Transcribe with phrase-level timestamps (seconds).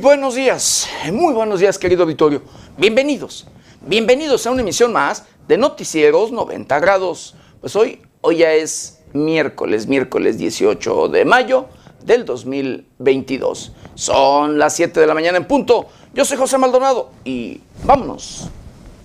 [0.00, 2.42] Buenos días, muy buenos días querido auditorio.
[2.76, 3.46] Bienvenidos,
[3.80, 7.34] bienvenidos a una emisión más de Noticieros 90 grados.
[7.60, 11.68] Pues hoy, hoy ya es miércoles, miércoles 18 de mayo
[12.04, 13.72] del 2022.
[13.94, 15.86] Son las 7 de la mañana en punto.
[16.12, 18.50] Yo soy José Maldonado y vámonos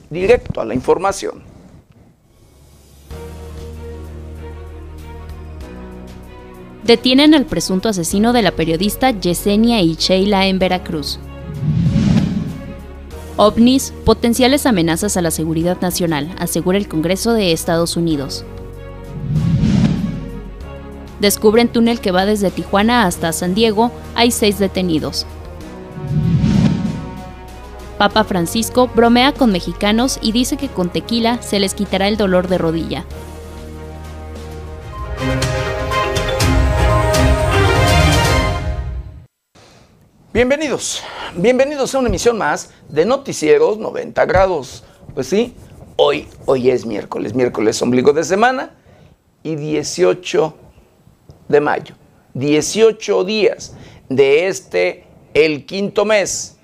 [0.09, 1.50] directo a la información.
[6.84, 11.20] Detienen al presunto asesino de la periodista Yesenia y Sheila en Veracruz.
[13.38, 18.45] OVNIs, potenciales amenazas a la seguridad nacional, asegura el Congreso de Estados Unidos.
[21.20, 25.27] Descubren túnel que va desde Tijuana hasta San Diego, hay seis detenidos.
[28.00, 32.48] Papa Francisco bromea con mexicanos y dice que con tequila se les quitará el dolor
[32.48, 33.05] de rodilla.
[40.33, 41.03] Bienvenidos,
[41.35, 44.81] bienvenidos a una emisión más de Noticieros 90 grados.
[45.13, 45.53] Pues sí,
[45.97, 48.73] hoy, hoy es miércoles, miércoles ombligo de semana
[49.43, 50.55] y 18
[51.49, 51.95] de mayo.
[52.33, 53.75] 18 días
[54.07, 56.55] de este, el quinto mes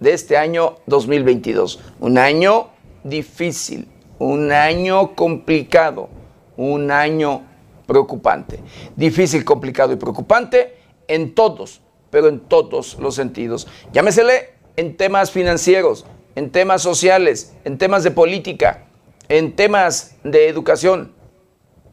[0.00, 1.78] de este año 2022.
[2.00, 2.70] Un año
[3.04, 3.86] difícil,
[4.18, 6.08] un año complicado,
[6.56, 7.42] un año
[7.86, 8.58] preocupante.
[8.96, 10.74] Difícil, complicado y preocupante
[11.06, 11.83] en todos
[12.14, 13.66] pero en todos los sentidos.
[13.92, 18.86] Llámesele en temas financieros, en temas sociales, en temas de política,
[19.28, 21.12] en temas de educación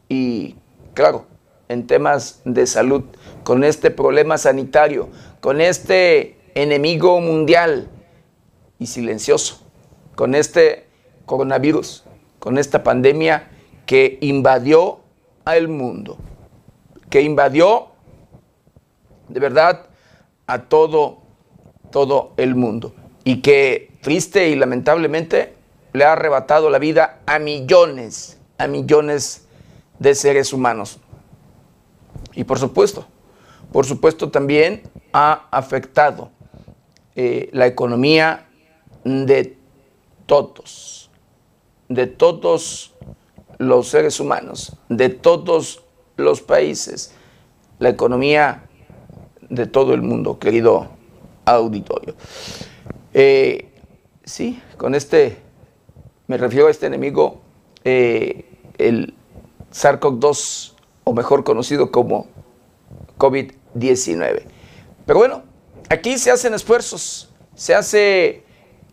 [0.08, 0.54] y,
[0.94, 1.26] claro,
[1.68, 3.02] en temas de salud,
[3.42, 5.08] con este problema sanitario,
[5.40, 7.88] con este enemigo mundial
[8.78, 9.66] y silencioso,
[10.14, 10.86] con este
[11.26, 12.04] coronavirus,
[12.38, 13.50] con esta pandemia
[13.86, 15.00] que invadió
[15.44, 16.16] al mundo,
[17.10, 17.88] que invadió
[19.28, 19.86] de verdad
[20.52, 21.18] a todo,
[21.90, 22.94] todo el mundo.
[23.24, 25.54] Y que triste y lamentablemente
[25.94, 29.46] le ha arrebatado la vida a millones, a millones
[29.98, 30.98] de seres humanos.
[32.34, 33.06] Y por supuesto,
[33.72, 34.82] por supuesto también
[35.14, 36.30] ha afectado
[37.14, 38.46] eh, la economía
[39.04, 39.56] de
[40.26, 41.10] todos,
[41.88, 42.94] de todos
[43.56, 45.82] los seres humanos, de todos
[46.16, 47.14] los países.
[47.78, 48.68] La economía
[49.52, 50.88] de todo el mundo, querido
[51.44, 52.14] auditorio.
[53.12, 53.68] Eh,
[54.24, 55.36] sí, con este,
[56.26, 57.42] me refiero a este enemigo,
[57.84, 58.46] eh,
[58.78, 59.14] el
[59.70, 60.72] SARS-CoV-2,
[61.04, 62.28] o mejor conocido como
[63.18, 64.42] COVID-19.
[65.04, 65.42] Pero bueno,
[65.90, 68.44] aquí se hacen esfuerzos, se hace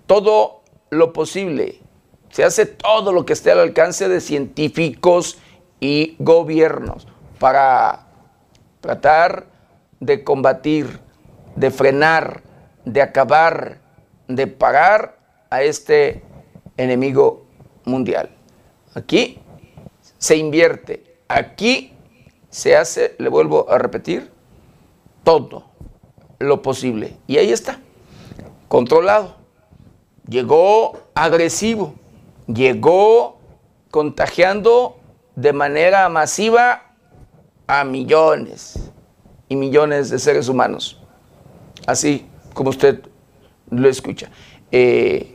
[0.08, 1.80] todo lo posible,
[2.32, 5.38] se hace todo lo que esté al alcance de científicos
[5.80, 7.08] y gobiernos
[7.40, 8.08] para
[8.82, 9.49] tratar
[10.00, 11.00] de combatir,
[11.56, 12.42] de frenar,
[12.86, 13.80] de acabar,
[14.28, 16.24] de pagar a este
[16.78, 17.46] enemigo
[17.86, 18.30] mundial.
[18.94, 19.40] Aquí
[20.18, 21.94] se invierte, aquí
[22.50, 24.32] se hace, le vuelvo a repetir,
[25.24, 25.66] todo
[26.40, 27.18] lo posible.
[27.28, 27.80] Y ahí está,
[28.68, 29.36] controlado.
[30.28, 31.96] Llegó agresivo,
[32.48, 33.40] llegó
[33.92, 34.98] contagiando
[35.36, 36.94] de manera masiva
[37.68, 38.92] a millones
[39.50, 41.02] y millones de seres humanos,
[41.86, 43.02] así como usted
[43.70, 44.30] lo escucha.
[44.72, 45.34] Eh,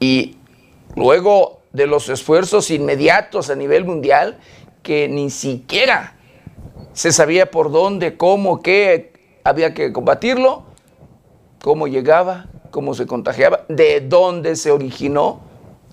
[0.00, 0.36] y
[0.94, 4.38] luego de los esfuerzos inmediatos a nivel mundial,
[4.82, 6.14] que ni siquiera
[6.92, 9.12] se sabía por dónde, cómo, qué
[9.44, 10.64] había que combatirlo,
[11.62, 15.40] cómo llegaba, cómo se contagiaba, de dónde se originó,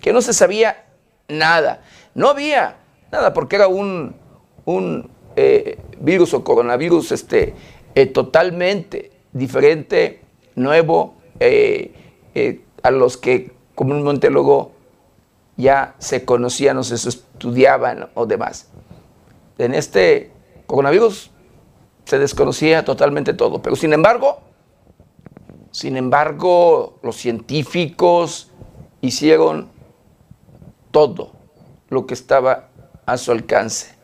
[0.01, 0.85] que no se sabía
[1.27, 1.81] nada.
[2.13, 2.77] No había
[3.11, 4.15] nada porque era un,
[4.65, 7.53] un eh, virus o coronavirus este,
[7.95, 10.21] eh, totalmente diferente,
[10.55, 11.91] nuevo, eh,
[12.83, 14.71] a los que comúnmente luego
[15.57, 18.69] ya se conocían o se estudiaban o demás.
[19.57, 20.31] En este
[20.67, 21.31] coronavirus
[22.05, 24.41] se desconocía totalmente todo, pero sin embargo,
[25.71, 28.51] sin embargo, los científicos
[29.01, 29.69] hicieron
[30.91, 31.31] todo
[31.89, 32.69] lo que estaba
[33.05, 33.94] a su alcance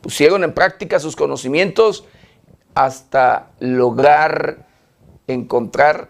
[0.00, 2.04] pusieron en práctica sus conocimientos
[2.74, 4.66] hasta lograr
[5.26, 6.08] encontrar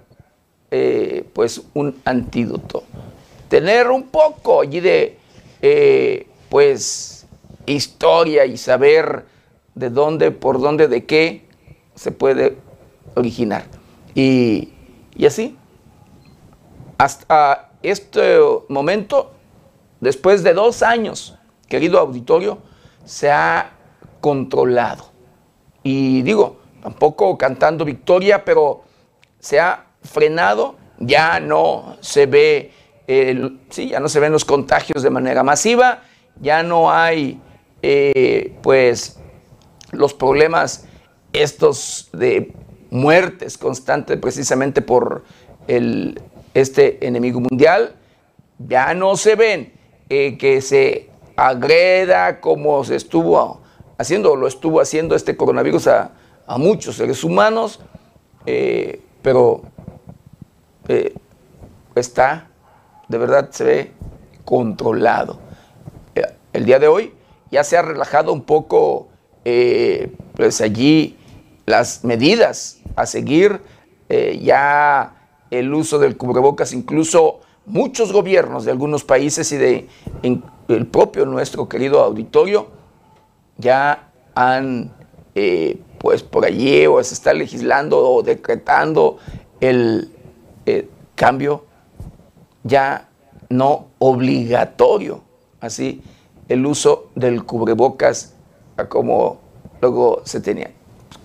[0.70, 2.84] eh, pues un antídoto.
[3.48, 5.18] Tener un poco allí de
[5.62, 7.26] eh, pues
[7.66, 9.24] historia y saber
[9.74, 11.44] de dónde, por dónde, de qué
[11.94, 12.56] se puede
[13.14, 13.64] originar.
[14.14, 14.72] Y,
[15.14, 15.56] y así,
[16.98, 18.38] hasta este
[18.68, 19.32] momento,
[20.00, 21.36] después de dos años,
[21.68, 22.58] querido auditorio,
[23.04, 23.72] se ha
[24.20, 25.10] controlado.
[25.82, 28.82] Y digo, tampoco cantando victoria, pero
[29.38, 32.72] se ha frenado, ya no se ve,
[33.70, 36.02] sí, ya no se ven los contagios de manera masiva,
[36.40, 37.40] ya no hay,
[37.82, 39.18] eh, pues,
[39.92, 40.86] los problemas
[41.32, 42.52] estos de
[42.90, 45.24] muertes constantes precisamente por
[45.68, 46.20] el,
[46.54, 47.94] este enemigo mundial,
[48.58, 49.72] ya no se ven
[50.08, 53.59] eh, que se agreda como se estuvo
[54.00, 56.10] haciendo, lo estuvo haciendo este coronavirus a,
[56.56, 57.78] muchos seres humanos,
[58.44, 59.62] eh, pero
[60.88, 61.14] eh,
[61.94, 62.48] está,
[63.06, 63.92] de verdad se ve
[64.44, 65.38] controlado.
[66.52, 67.12] el día de hoy
[67.52, 69.06] ya se ha relajado un poco,
[69.44, 71.16] pues allí
[71.66, 73.60] las medidas a seguir,
[74.42, 75.14] ya
[75.52, 79.88] el uso del cubrebocas, incluso muchos gobiernos de algunos países y de
[80.68, 82.79] el propio nuestro querido auditorio
[83.60, 84.92] ya han,
[85.34, 89.18] eh, pues por allí o se está legislando o decretando
[89.60, 90.10] el
[90.66, 91.66] eh, cambio
[92.62, 93.08] ya
[93.48, 95.22] no obligatorio,
[95.60, 96.02] así
[96.48, 98.34] el uso del cubrebocas
[98.76, 99.40] a como
[99.80, 100.70] luego se tenía.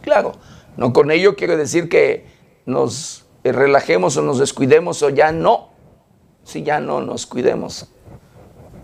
[0.01, 0.33] Claro,
[0.77, 2.25] no con ello quiero decir que
[2.65, 5.69] nos relajemos o nos descuidemos o ya no,
[6.43, 7.87] si ya no nos cuidemos.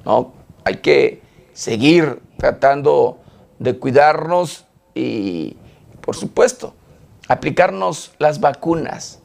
[0.06, 0.34] No,
[0.64, 1.22] hay que
[1.54, 3.20] seguir tratando
[3.62, 4.66] de cuidarnos
[4.96, 5.56] y,
[6.02, 6.74] por supuesto,
[7.28, 9.20] aplicarnos las vacunas.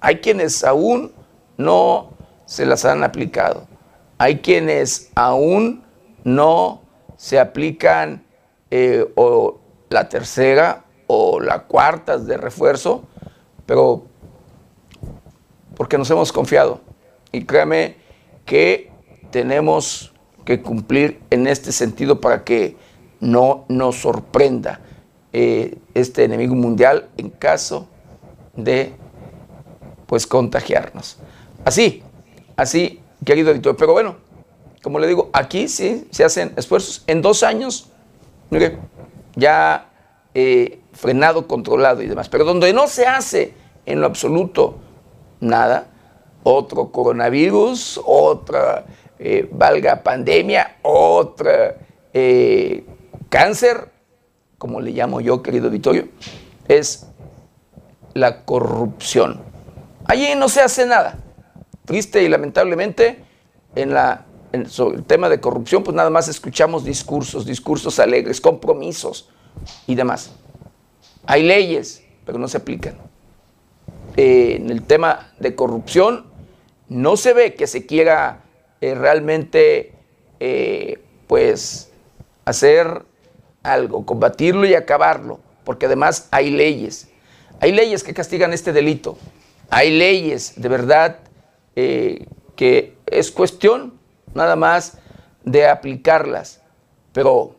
[0.00, 1.12] Hay quienes aún
[1.56, 2.10] no
[2.44, 3.68] se las han aplicado.
[4.18, 5.84] Hay quienes aún
[6.24, 6.82] no
[7.16, 8.24] se aplican
[8.72, 9.60] eh, o
[9.90, 13.04] la tercera o la cuarta de refuerzo,
[13.64, 14.02] pero
[15.76, 16.80] porque nos hemos confiado.
[17.30, 17.94] Y créame
[18.44, 18.90] que
[19.30, 20.12] tenemos
[20.44, 22.87] que cumplir en este sentido para que
[23.20, 24.80] no nos sorprenda
[25.32, 27.88] eh, este enemigo mundial en caso
[28.54, 28.94] de
[30.06, 31.18] pues contagiarnos.
[31.64, 32.02] Así,
[32.56, 33.76] así, querido editor.
[33.76, 34.16] Pero bueno,
[34.82, 37.04] como le digo, aquí sí se hacen esfuerzos.
[37.06, 37.90] En dos años,
[38.50, 38.78] mire,
[39.36, 39.90] ya
[40.34, 42.28] eh, frenado, controlado y demás.
[42.28, 43.52] Pero donde no se hace
[43.84, 44.78] en lo absoluto
[45.40, 45.88] nada,
[46.42, 48.86] otro coronavirus, otra
[49.18, 51.76] eh, valga pandemia, otra
[53.28, 53.90] cáncer,
[54.58, 56.08] como le llamo yo, querido Vittorio,
[56.66, 57.06] es
[58.14, 59.40] la corrupción.
[60.06, 61.18] Allí no se hace nada.
[61.84, 63.24] Triste y lamentablemente,
[63.74, 64.26] en la,
[64.66, 69.30] sobre el tema de corrupción, pues nada más escuchamos discursos, discursos alegres, compromisos
[69.86, 70.32] y demás.
[71.26, 72.96] Hay leyes, pero no se aplican.
[74.16, 76.26] Eh, en el tema de corrupción,
[76.88, 78.44] no se ve que se quiera
[78.80, 79.92] eh, realmente
[80.40, 81.92] eh, pues
[82.44, 83.04] hacer
[83.62, 87.08] algo, combatirlo y acabarlo, porque además hay leyes,
[87.60, 89.18] hay leyes que castigan este delito,
[89.70, 91.18] hay leyes de verdad
[91.76, 92.26] eh,
[92.56, 93.98] que es cuestión
[94.34, 94.98] nada más
[95.44, 96.60] de aplicarlas,
[97.12, 97.56] pero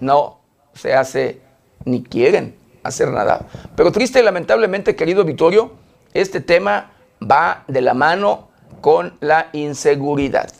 [0.00, 0.40] no
[0.74, 1.40] se hace
[1.84, 3.46] ni quieren hacer nada.
[3.76, 5.72] Pero triste y lamentablemente, querido Vittorio,
[6.14, 8.48] este tema va de la mano
[8.80, 10.50] con la inseguridad,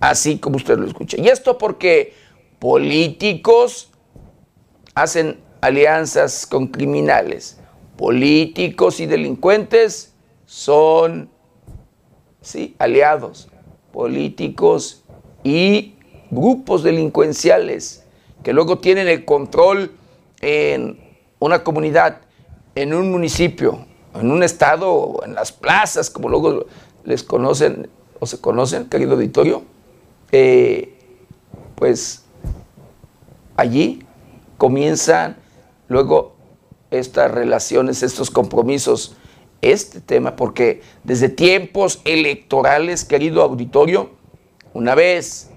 [0.00, 1.16] así como usted lo escucha.
[1.20, 2.14] Y esto porque
[2.60, 3.90] políticos
[4.94, 7.58] hacen alianzas con criminales,
[7.96, 10.14] políticos y delincuentes
[10.46, 11.30] son,
[12.40, 13.48] sí, aliados,
[13.92, 15.02] políticos
[15.42, 15.94] y
[16.30, 18.04] grupos delincuenciales
[18.42, 19.92] que luego tienen el control
[20.40, 20.98] en
[21.38, 22.20] una comunidad,
[22.74, 26.66] en un municipio, en un estado, en las plazas, como luego
[27.04, 29.62] les conocen o se conocen, querido auditorio,
[30.32, 30.96] eh,
[31.74, 32.19] pues
[33.60, 34.02] allí
[34.56, 35.36] comienzan
[35.88, 36.34] luego
[36.90, 39.16] estas relaciones, estos compromisos,
[39.62, 44.10] este tema, porque desde tiempos electorales, querido auditorio,
[44.72, 45.50] una vez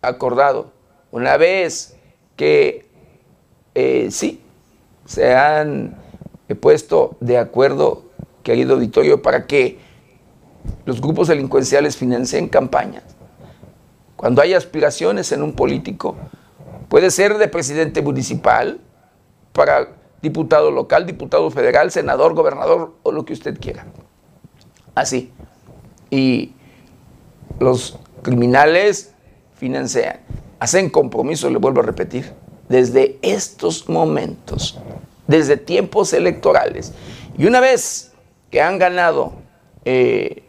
[0.00, 0.72] acordado,
[1.10, 1.96] una vez
[2.36, 2.86] que
[3.74, 4.40] eh, sí,
[5.04, 5.96] se han
[6.60, 8.04] puesto de acuerdo,
[8.42, 9.78] querido auditorio, para que
[10.84, 13.02] los grupos delincuenciales financian campañas.
[14.16, 16.16] Cuando hay aspiraciones en un político,
[16.88, 18.80] puede ser de presidente municipal,
[19.52, 19.88] para
[20.22, 23.86] diputado local, diputado federal, senador, gobernador o lo que usted quiera.
[24.94, 25.32] Así.
[26.10, 26.52] Y
[27.58, 29.12] los criminales
[29.54, 30.20] financian,
[30.58, 32.32] hacen compromisos, le vuelvo a repetir,
[32.68, 34.78] desde estos momentos,
[35.26, 36.92] desde tiempos electorales.
[37.38, 38.12] Y una vez
[38.50, 39.32] que han ganado
[39.84, 40.42] eh,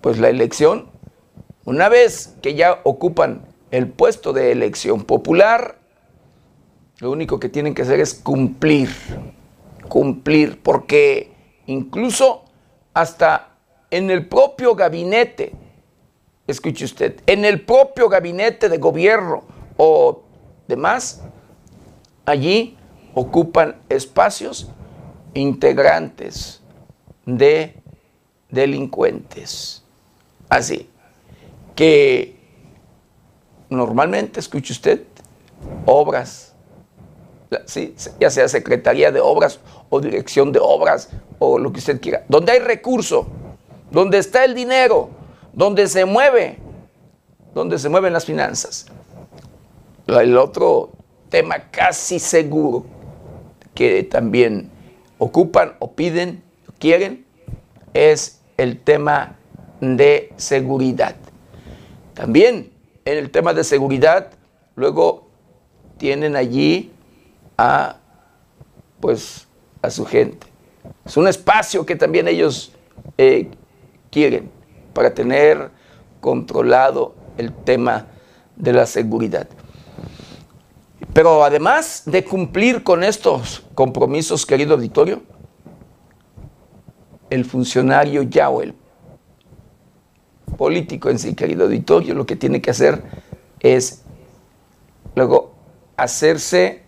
[0.00, 0.88] pues la elección,
[1.64, 5.78] una vez que ya ocupan el puesto de elección popular,
[6.98, 8.90] lo único que tienen que hacer es cumplir,
[9.88, 11.32] cumplir, porque
[11.66, 12.44] incluso
[12.92, 13.56] hasta
[13.90, 15.52] en el propio gabinete,
[16.46, 19.44] escuche usted, en el propio gabinete de gobierno
[19.76, 20.22] o
[20.68, 21.22] demás,
[22.26, 22.76] allí
[23.14, 24.70] ocupan espacios
[25.34, 26.60] integrantes
[27.24, 27.74] de
[28.50, 29.84] delincuentes.
[30.48, 30.88] Así
[31.74, 32.39] que
[33.70, 35.02] normalmente, escuche usted,
[35.86, 36.54] obras,
[38.20, 42.52] ya sea Secretaría de Obras o Dirección de Obras o lo que usted quiera, donde
[42.52, 43.26] hay recurso,
[43.90, 45.10] donde está el dinero,
[45.52, 46.58] donde se mueve,
[47.54, 48.86] donde se mueven las finanzas.
[50.06, 50.90] El otro
[51.28, 52.84] tema casi seguro
[53.74, 54.70] que también
[55.18, 57.24] ocupan o piden, o quieren,
[57.94, 59.36] es el tema
[59.80, 61.16] de seguridad.
[62.14, 62.69] También
[63.10, 64.30] en el tema de seguridad,
[64.76, 65.28] luego
[65.98, 66.92] tienen allí
[67.58, 67.96] a
[69.00, 69.48] pues
[69.82, 70.46] a su gente.
[71.04, 72.72] Es un espacio que también ellos
[73.18, 73.50] eh,
[74.10, 74.50] quieren
[74.92, 75.70] para tener
[76.20, 78.06] controlado el tema
[78.56, 79.48] de la seguridad.
[81.12, 85.22] Pero además de cumplir con estos compromisos, querido auditorio,
[87.30, 88.74] el funcionario ya o el
[90.56, 93.02] político en sí, querido auditorio, lo que tiene que hacer
[93.60, 94.02] es
[95.14, 95.52] luego
[95.96, 96.82] hacerse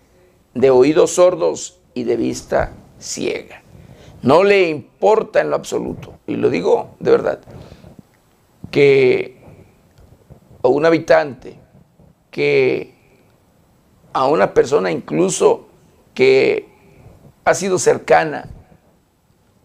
[0.55, 3.63] de oídos sordos y de vista ciega.
[4.23, 7.41] No le importa en lo absoluto, y lo digo de verdad,
[8.71, 9.43] que
[10.63, 11.59] a un habitante,
[12.31, 12.95] que
[14.13, 15.67] a una persona incluso
[16.15, 16.69] que
[17.45, 18.49] ha sido cercana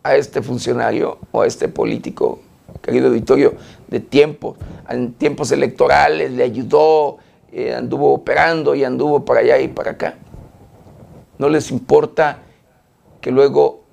[0.03, 2.39] a este funcionario o a este político,
[2.87, 3.53] querido auditorio,
[3.89, 4.55] de tiempo,
[4.89, 7.17] en tiempos electorales, le ayudó,
[7.51, 10.15] eh, anduvo operando y anduvo para allá y para acá.
[11.37, 12.39] No les importa
[13.19, 13.83] que luego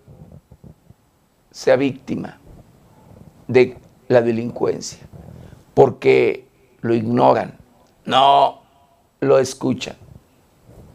[1.50, 2.38] sea víctima
[3.48, 5.00] de la delincuencia,
[5.74, 6.46] porque
[6.80, 7.58] lo ignoran,
[8.04, 8.62] no
[9.18, 9.96] lo escuchan.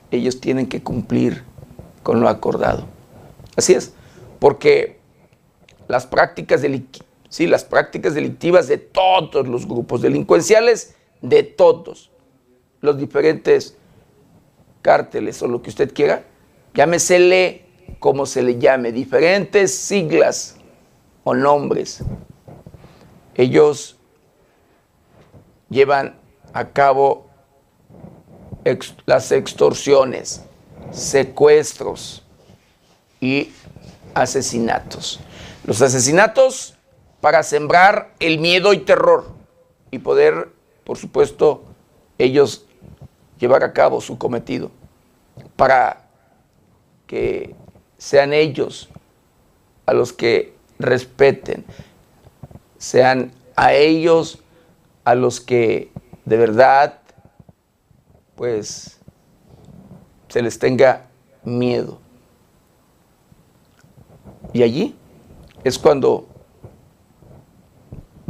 [0.10, 1.44] Ellos tienen que cumplir
[2.01, 2.86] con lo acordado.
[3.58, 3.94] Así es,
[4.39, 5.00] porque
[5.89, 6.63] las prácticas,
[7.29, 12.12] sí, las prácticas delictivas de todos los grupos delincuenciales, de todos
[12.81, 13.77] los diferentes
[14.81, 16.24] cárteles o lo que usted quiera,
[16.74, 17.65] llámesele
[18.00, 20.57] como se le llame, diferentes siglas
[21.24, 22.03] o nombres.
[23.36, 23.98] Ellos
[25.69, 26.19] llevan
[26.53, 27.27] a cabo
[29.05, 30.43] las extorsiones,
[30.91, 32.24] secuestros
[33.19, 33.51] y
[34.13, 35.19] asesinatos.
[35.65, 36.75] Los asesinatos
[37.21, 39.27] para sembrar el miedo y terror
[39.91, 40.49] y poder,
[40.83, 41.63] por supuesto,
[42.17, 42.65] ellos
[43.39, 44.71] llevar a cabo su cometido,
[45.55, 46.07] para
[47.07, 47.55] que
[47.97, 48.89] sean ellos
[49.85, 51.65] a los que respeten,
[52.77, 54.39] sean a ellos
[55.03, 55.91] a los que
[56.29, 56.99] de verdad,
[58.35, 58.99] pues,
[60.27, 61.07] se les tenga
[61.43, 61.99] miedo.
[64.53, 64.95] Y allí
[65.63, 66.28] es cuando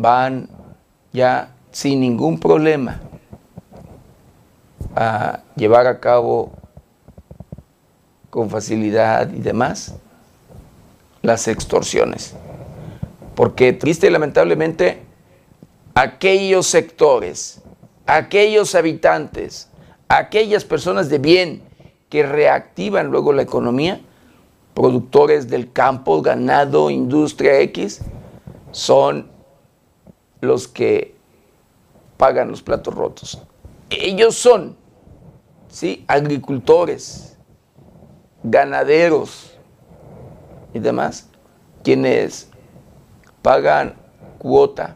[0.01, 0.49] van
[1.11, 2.99] ya sin ningún problema
[4.95, 6.51] a llevar a cabo
[8.29, 9.95] con facilidad y demás
[11.21, 12.35] las extorsiones.
[13.35, 15.03] Porque triste y lamentablemente
[15.95, 17.61] aquellos sectores,
[18.05, 19.69] aquellos habitantes,
[20.07, 21.61] aquellas personas de bien
[22.09, 24.01] que reactivan luego la economía,
[24.73, 28.01] productores del campo, ganado, industria X,
[28.71, 29.29] son
[30.41, 31.15] los que
[32.17, 33.41] pagan los platos rotos.
[33.89, 34.77] Ellos son,
[35.69, 36.05] ¿sí?
[36.07, 37.37] Agricultores,
[38.43, 39.57] ganaderos
[40.73, 41.29] y demás,
[41.83, 42.49] quienes
[43.41, 43.95] pagan
[44.37, 44.95] cuota,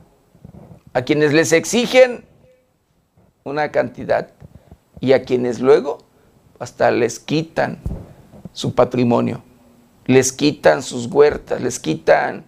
[0.94, 2.26] a quienes les exigen
[3.44, 4.30] una cantidad
[5.00, 6.00] y a quienes luego
[6.60, 7.80] hasta les quitan
[8.54, 9.44] su patrimonio
[10.06, 12.46] les quitan sus huertas, les quitan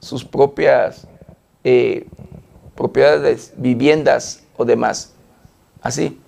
[0.00, 1.06] sus propias
[1.64, 2.06] eh,
[2.74, 5.12] propiedades, viviendas o demás.
[5.82, 6.18] Así.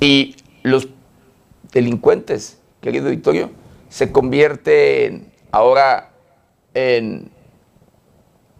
[0.00, 0.88] Y los
[1.72, 3.50] delincuentes, querido Victorio,
[3.88, 6.10] se convierten ahora
[6.74, 7.30] en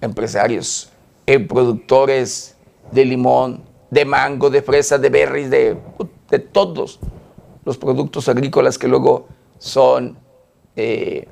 [0.01, 0.91] empresarios,
[1.27, 2.57] en productores
[2.93, 5.77] de limón, de mango, de fresa, de berries, de,
[6.31, 7.01] de todos
[7.65, 9.27] los productos agrícolas que luego
[9.59, 10.19] son
[10.77, 11.27] eh,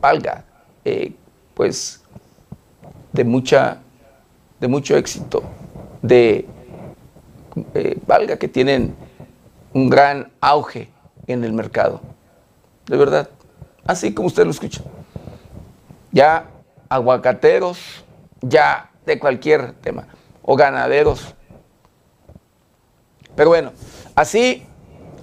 [0.00, 0.44] valga,
[0.84, 1.12] eh,
[1.54, 2.02] pues,
[3.16, 3.78] de, mucha,
[4.60, 5.42] de mucho éxito,
[6.02, 6.46] de,
[7.74, 8.94] eh, valga, que tienen
[9.72, 10.88] un gran auge
[11.26, 12.00] en el mercado.
[12.86, 13.30] De verdad,
[13.86, 14.82] así como usted lo escucha.
[16.12, 16.46] Ya
[16.88, 18.04] aguacateros,
[18.42, 20.06] ya de cualquier tema,
[20.42, 21.34] o ganaderos.
[23.34, 23.72] Pero bueno,
[24.14, 24.64] así,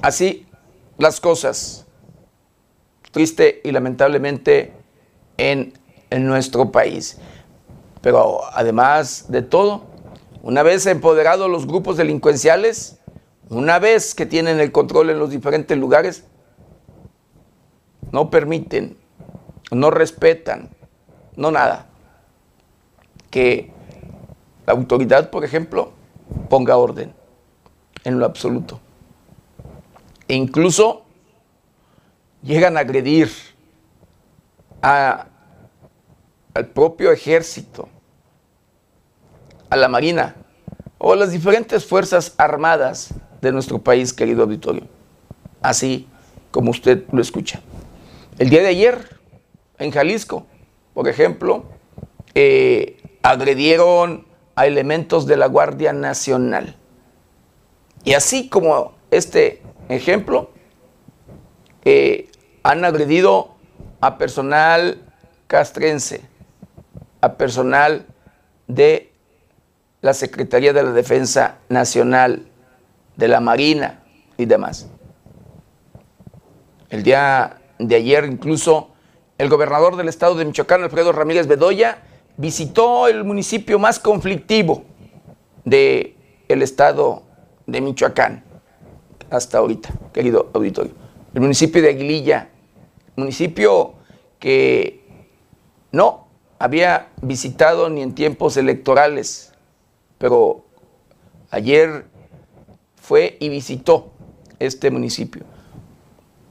[0.01, 0.47] así
[0.97, 1.85] las cosas,
[3.11, 4.73] triste y lamentablemente
[5.37, 5.73] en,
[6.09, 7.19] en nuestro país.
[8.03, 9.85] Pero además de todo,
[10.41, 12.99] una vez empoderados los grupos delincuenciales,
[13.49, 16.25] una vez que tienen el control en los diferentes lugares,
[18.11, 18.97] no permiten,
[19.71, 20.69] no respetan,
[21.37, 21.87] no nada.
[23.31, 23.71] Que
[24.65, 25.93] la autoridad, por ejemplo,
[26.49, 27.13] ponga orden
[28.03, 28.81] en lo absoluto.
[30.27, 31.05] E incluso
[32.41, 33.31] llegan a agredir
[34.81, 37.87] al propio ejército,
[39.73, 40.35] a la Marina
[40.99, 43.09] o a las diferentes fuerzas armadas
[43.41, 44.83] de nuestro país, querido auditorio.
[45.63, 46.07] Así
[46.51, 47.59] como usted lo escucha.
[48.37, 49.17] El día de ayer,
[49.79, 50.45] en Jalisco,
[50.93, 51.65] por ejemplo,
[52.35, 56.75] eh, agredieron a elementos de la Guardia Nacional.
[58.03, 60.51] Y así como este ejemplo,
[61.83, 62.29] eh,
[62.61, 63.55] han agredido
[64.01, 65.01] a personal
[65.47, 66.21] castrense,
[67.21, 68.05] a personal
[68.67, 69.12] de
[70.03, 72.45] la Secretaría de la Defensa Nacional,
[73.15, 74.03] de la Marina
[74.37, 74.89] y demás.
[76.89, 78.89] El día de ayer incluso
[79.37, 81.99] el gobernador del estado de Michoacán, Alfredo Ramírez Bedoya,
[82.35, 84.83] visitó el municipio más conflictivo
[85.63, 86.15] del
[86.49, 87.23] el estado
[87.65, 88.43] de Michoacán
[89.29, 90.91] hasta ahorita, querido auditorio.
[91.33, 92.49] El municipio de Aguililla,
[93.15, 93.93] municipio
[94.37, 95.01] que
[95.93, 96.27] no
[96.59, 99.52] había visitado ni en tiempos electorales,
[100.17, 100.65] pero
[101.49, 102.05] ayer
[102.95, 104.11] fue y visitó
[104.59, 105.43] este municipio.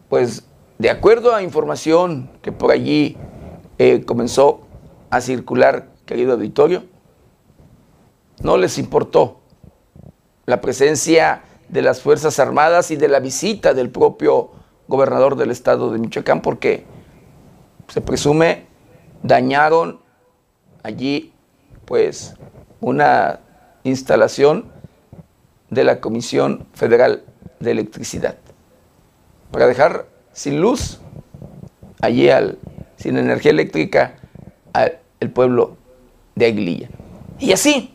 [0.09, 0.44] Pues
[0.79, 3.16] de acuerdo a información que por allí
[3.79, 4.62] eh, comenzó
[5.11, 6.85] a circular, querido auditorio,
[8.42, 9.40] no les importó
[10.46, 14.51] la presencia de las Fuerzas Armadas y de la visita del propio
[14.88, 16.85] gobernador del estado de Michoacán, porque
[17.88, 18.66] se presume
[19.22, 20.01] dañaron
[20.83, 21.33] allí
[21.85, 22.35] pues
[22.81, 23.40] una
[23.85, 24.71] instalación
[25.71, 27.25] de la Comisión Federal
[27.61, 28.37] de Electricidad
[29.53, 30.99] para dejar sin luz,
[32.01, 32.59] allí al,
[32.97, 34.14] sin energía eléctrica,
[34.73, 35.77] al pueblo
[36.35, 36.88] de Aguililla.
[37.38, 37.95] Y así,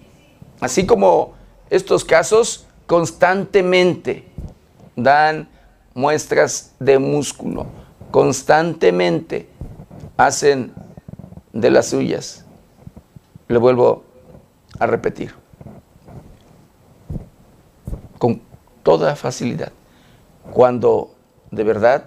[0.61, 1.33] así como
[1.69, 4.25] estos casos constantemente
[4.95, 5.49] dan
[5.93, 7.65] muestras de músculo,
[8.11, 9.49] constantemente
[10.15, 10.73] hacen
[11.53, 12.45] de las suyas.
[13.47, 14.03] Le vuelvo
[14.79, 15.33] a repetir.
[18.19, 18.41] Con
[18.87, 19.73] toda facilidad.
[20.53, 21.11] Cuando
[21.51, 22.05] de verdad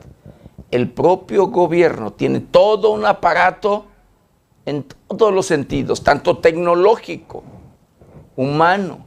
[0.71, 3.85] el propio gobierno tiene todo un aparato
[4.65, 7.43] en todos los sentidos, tanto tecnológico,
[8.35, 9.01] humano,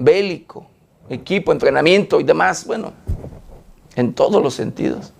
[0.00, 0.66] bélico,
[1.08, 2.92] equipo, entrenamiento y demás, bueno,
[3.94, 5.12] en todos los sentidos.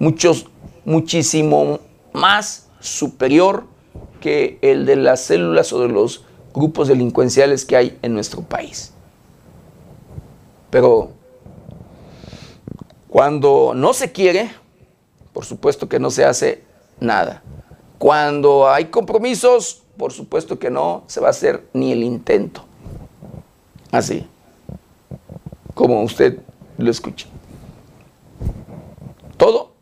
[0.00, 0.46] Muchos,
[0.84, 1.78] muchísimo
[2.12, 3.66] más superior
[4.20, 8.94] que el de las células o de los grupos delincuenciales que hay en nuestro país.
[10.70, 11.10] Pero
[13.08, 14.50] cuando no se quiere,
[15.32, 16.62] por supuesto que no se hace
[17.00, 17.42] nada.
[17.98, 22.64] Cuando hay compromisos, por supuesto que no se va a hacer ni el intento.
[23.90, 24.26] Así,
[25.74, 26.38] como usted
[26.76, 27.26] lo escucha.
[29.36, 29.72] Todo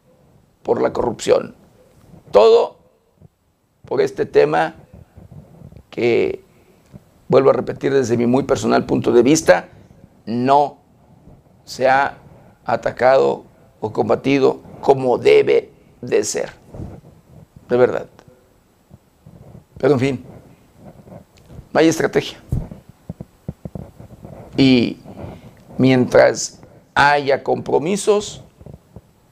[0.63, 1.55] por la corrupción.
[2.31, 2.77] Todo
[3.87, 4.77] por este tema
[5.91, 6.43] que,
[7.29, 9.69] vuelvo a repetir desde mi muy personal punto de vista,
[10.27, 10.79] no
[11.65, 12.19] se ha
[12.65, 13.45] atacado
[13.81, 15.71] o combatido como debe
[16.03, 16.51] de ser.
[17.69, 18.07] De verdad.
[19.79, 20.25] Pero en fin,
[21.73, 22.39] no hay estrategia.
[24.57, 24.99] Y
[25.79, 26.61] mientras
[26.95, 28.43] haya compromisos,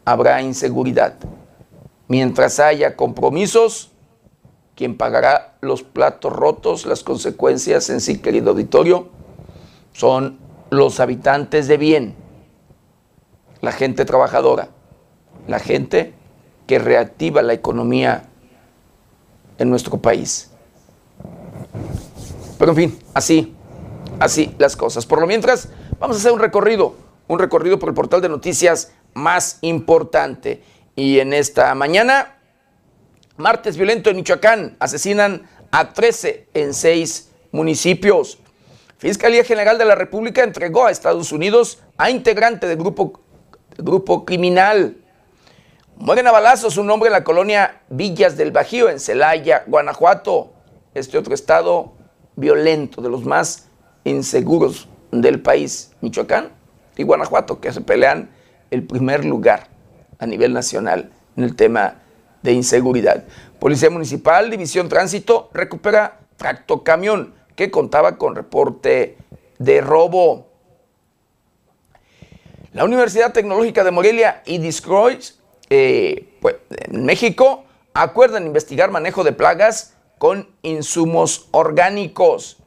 [0.05, 1.15] habrá inseguridad.
[2.09, 3.91] Mientras haya compromisos,
[4.75, 9.09] quien pagará los platos rotos, las consecuencias en sí, querido auditorio,
[9.93, 10.39] son
[10.71, 12.15] los habitantes de bien,
[13.61, 14.69] la gente trabajadora,
[15.47, 16.15] la gente
[16.67, 18.29] que reactiva la economía
[19.59, 20.51] en nuestro país.
[22.59, 23.55] Pero en fin, así,
[24.19, 25.07] así las cosas.
[25.07, 26.95] Por lo mientras, vamos a hacer un recorrido,
[27.29, 30.63] un recorrido por el portal de noticias más importante.
[30.97, 32.39] Y en esta mañana,
[33.37, 38.39] martes violento en Michoacán, asesinan a 13 en 6 municipios.
[39.05, 43.21] Fiscalía General de la República entregó a Estados Unidos a integrante del grupo,
[43.77, 44.97] grupo criminal
[45.99, 50.55] Mueren a balazos un hombre en la colonia Villas del Bajío, en Celaya, Guanajuato.
[50.95, 51.93] Este otro estado
[52.35, 53.69] violento, de los más
[54.05, 56.49] inseguros del país, Michoacán
[56.97, 58.31] y Guanajuato, que se pelean
[58.71, 59.69] el primer lugar
[60.19, 61.97] a nivel nacional en el tema
[62.43, 63.25] de inseguridad.
[63.59, 69.17] Policía Municipal, División Tránsito, recupera tractocamión que contaba con reporte
[69.59, 70.49] de robo.
[72.73, 75.39] La Universidad Tecnológica de Morelia y Discroix,
[75.71, 77.65] eh, pues, en México,
[77.95, 82.59] acuerdan investigar manejo de plagas con insumos orgánicos.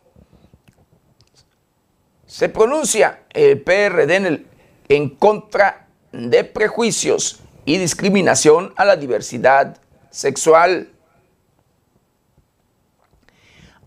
[2.26, 4.46] Se pronuncia el PRD
[4.90, 9.78] en, contra de prejuicios y discriminación a la diversidad
[10.10, 10.90] sexual.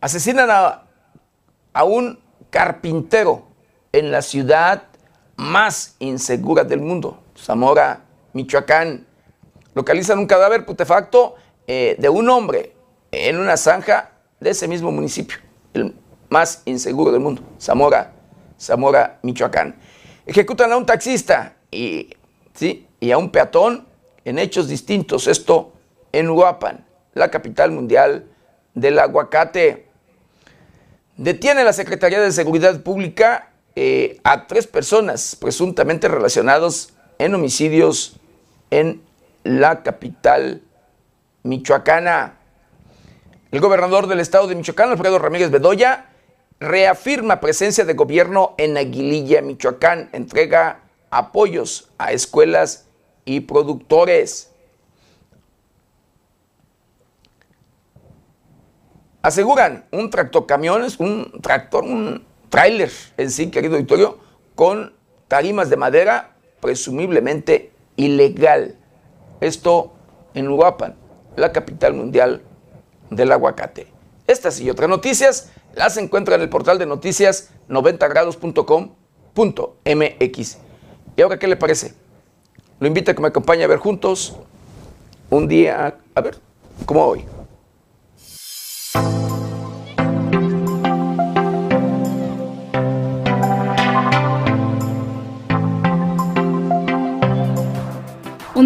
[0.01, 0.90] Asesinan a,
[1.73, 3.47] a un carpintero
[3.93, 4.85] en la ciudad
[5.37, 9.07] más insegura del mundo, Zamora, Michoacán.
[9.75, 12.75] Localizan un cadáver putefacto eh, de un hombre
[13.13, 15.39] en una zanja de ese mismo municipio,
[15.75, 15.95] el
[16.29, 18.13] más inseguro del mundo, Zamora,
[18.59, 19.77] Zamora, Michoacán.
[20.27, 22.11] Ejecutan a un taxista y,
[22.55, 22.87] ¿sí?
[23.01, 23.87] y a un peatón
[24.25, 25.73] en hechos distintos, esto
[26.13, 28.27] en Uapan, la capital mundial
[28.75, 29.90] del aguacate.
[31.21, 38.17] Detiene la Secretaría de Seguridad Pública eh, a tres personas presuntamente relacionados en homicidios
[38.71, 39.03] en
[39.45, 40.63] la capital
[41.43, 42.39] michoacana.
[43.51, 46.07] El gobernador del estado de Michoacán, Alfredo Ramírez Bedoya,
[46.59, 50.81] reafirma presencia de gobierno en Aguililla, Michoacán, entrega
[51.11, 52.87] apoyos a escuelas
[53.27, 54.50] y productores.
[59.23, 64.19] Aseguran un tractocamiones, un tractor, un tráiler en sí, querido auditorio,
[64.55, 64.95] con
[65.29, 68.77] tarimas de madera presumiblemente ilegal.
[69.41, 69.93] Esto
[70.33, 70.97] en Uruapan,
[71.37, 72.41] la capital mundial
[73.11, 73.89] del aguacate.
[74.27, 80.59] Estas y otras noticias las encuentra en el portal de noticias 90grados.com.mx.
[81.17, 81.93] ¿Y ahora qué le parece?
[82.79, 84.35] Lo invito a que me acompañe a ver juntos
[85.29, 86.39] un día, a ver,
[86.87, 87.27] como hoy.
[88.93, 89.07] Un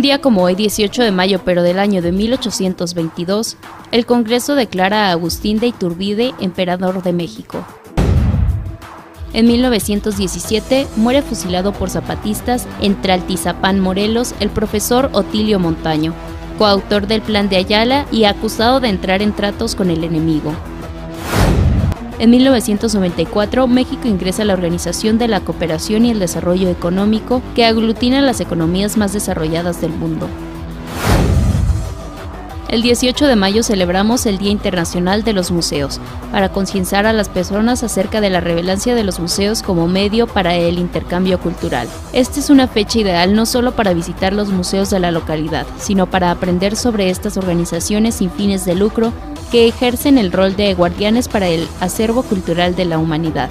[0.01, 3.59] día como hoy, 18 de mayo, pero del año de 1822,
[3.93, 7.67] el Congreso declara a Agustín de Iturbide emperador de México.
[9.35, 16.15] En 1917 muere fusilado por zapatistas en Traltizapán, Morelos, el profesor Otilio Montaño,
[16.59, 20.53] coautor del Plan de Ayala y acusado de entrar en tratos con el enemigo.
[22.19, 27.65] En 1994, México ingresa a la Organización de la Cooperación y el Desarrollo Económico, que
[27.65, 30.29] aglutina las economías más desarrolladas del mundo.
[32.75, 36.01] El 18 de mayo celebramos el Día Internacional de los Museos,
[36.33, 40.57] para concienciar a las personas acerca de la relevancia de los museos como medio para
[40.57, 41.87] el intercambio cultural.
[42.13, 46.11] Esta es una fecha ideal no solo para visitar los museos de la localidad, sino
[46.11, 49.13] para aprender sobre estas organizaciones sin fines de lucro
[49.53, 53.51] que ejercen el rol de guardianes para el acervo cultural de la humanidad.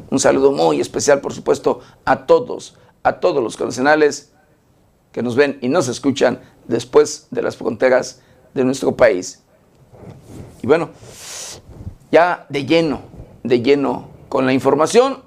[0.11, 4.33] Un saludo muy especial, por supuesto, a todos, a todos los connacionales
[5.13, 8.21] que nos ven y nos escuchan después de las fronteras
[8.53, 9.41] de nuestro país.
[10.61, 10.89] Y bueno,
[12.11, 13.03] ya de lleno,
[13.43, 15.19] de lleno con la información.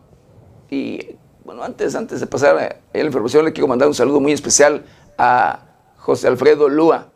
[0.70, 1.16] Y
[1.46, 4.84] bueno, antes, antes de pasar a la información, le quiero mandar un saludo muy especial
[5.16, 5.60] a
[5.96, 7.08] José Alfredo Lúa,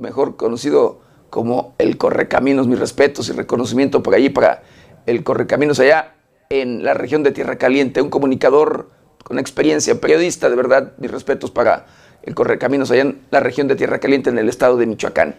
[0.00, 2.68] mejor conocido como el Correcaminos.
[2.68, 4.62] Mis respetos y reconocimiento por allí para
[5.06, 6.15] el Correcaminos allá
[6.50, 8.90] en la región de Tierra Caliente, un comunicador
[9.24, 11.86] con experiencia, periodista, de verdad, mis respetos para
[12.22, 15.36] el Correcaminos allá en la región de Tierra Caliente, en el estado de Michoacán.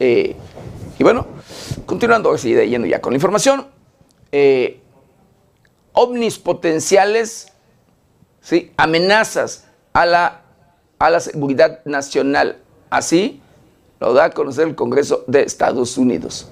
[0.00, 0.36] Eh,
[0.98, 1.26] y bueno,
[1.86, 3.66] continuando así de yendo ya con la información,
[4.32, 4.80] eh,
[5.92, 7.52] ovnis potenciales,
[8.40, 8.72] ¿sí?
[8.76, 10.42] amenazas a la,
[10.98, 12.58] a la seguridad nacional.
[12.90, 13.42] Así
[14.00, 16.50] lo da a conocer el Congreso de Estados Unidos.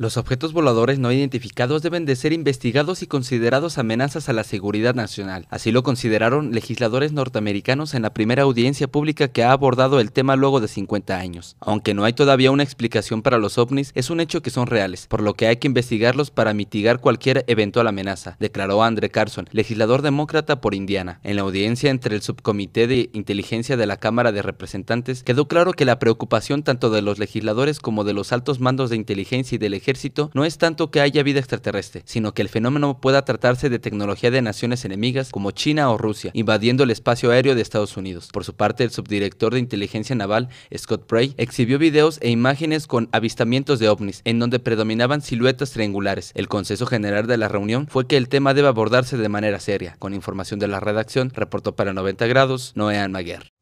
[0.00, 4.94] Los objetos voladores no identificados deben de ser investigados y considerados amenazas a la seguridad
[4.94, 5.46] nacional.
[5.50, 10.36] Así lo consideraron legisladores norteamericanos en la primera audiencia pública que ha abordado el tema
[10.36, 11.54] luego de 50 años.
[11.60, 15.06] Aunque no hay todavía una explicación para los ovnis, es un hecho que son reales,
[15.06, 20.00] por lo que hay que investigarlos para mitigar cualquier eventual amenaza, declaró Andre Carson, legislador
[20.00, 21.20] demócrata por Indiana.
[21.24, 25.74] En la audiencia entre el subcomité de inteligencia de la Cámara de Representantes, quedó claro
[25.74, 29.58] que la preocupación tanto de los legisladores como de los altos mandos de inteligencia y
[29.58, 29.89] del ejército
[30.34, 34.30] no es tanto que haya vida extraterrestre, sino que el fenómeno pueda tratarse de tecnología
[34.30, 38.28] de naciones enemigas como China o Rusia, invadiendo el espacio aéreo de Estados Unidos.
[38.32, 43.08] Por su parte, el subdirector de inteligencia naval, Scott Prey, exhibió videos e imágenes con
[43.12, 46.32] avistamientos de ovnis, en donde predominaban siluetas triangulares.
[46.34, 49.96] El consenso general de la reunión fue que el tema debe abordarse de manera seria.
[49.98, 53.59] Con información de la redacción, reportó para 90 grados Noé Maguer.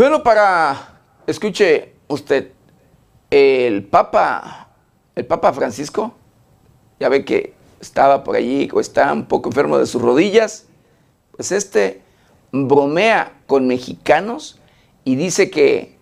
[0.00, 2.52] Bueno, para, escuche usted,
[3.28, 4.70] el Papa,
[5.14, 6.14] el Papa Francisco,
[6.98, 10.64] ya ve que estaba por allí o está un poco enfermo de sus rodillas,
[11.32, 12.00] pues este
[12.50, 14.58] bromea con mexicanos
[15.04, 15.98] y dice que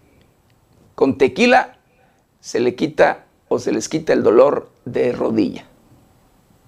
[0.94, 1.78] con tequila
[2.38, 5.64] se le quita o se les quita el dolor de rodilla.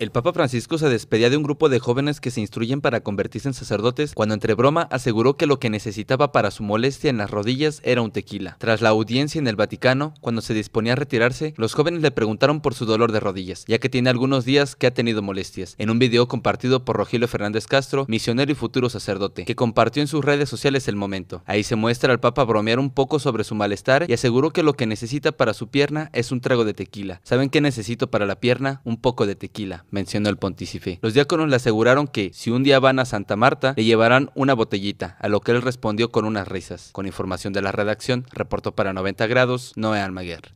[0.01, 3.49] El Papa Francisco se despedía de un grupo de jóvenes que se instruyen para convertirse
[3.49, 7.31] en sacerdotes cuando entre broma aseguró que lo que necesitaba para su molestia en las
[7.31, 8.57] rodillas era un tequila.
[8.59, 12.63] Tras la audiencia en el Vaticano, cuando se disponía a retirarse, los jóvenes le preguntaron
[12.63, 15.75] por su dolor de rodillas, ya que tiene algunos días que ha tenido molestias.
[15.77, 20.09] En un video compartido por Rogelio Fernández Castro, misionero y futuro sacerdote, que compartió en
[20.09, 21.43] sus redes sociales el momento.
[21.45, 24.73] Ahí se muestra al Papa bromear un poco sobre su malestar y aseguró que lo
[24.73, 27.21] que necesita para su pierna es un trago de tequila.
[27.23, 28.81] ¿Saben qué necesito para la pierna?
[28.85, 30.99] Un poco de tequila mencionó el pontífice.
[31.03, 34.55] Los diáconos le aseguraron que si un día van a Santa Marta, le llevarán una
[34.55, 36.91] botellita, a lo que él respondió con unas risas.
[36.93, 40.55] Con información de la redacción, reportó para 90 grados Noé Almaguer.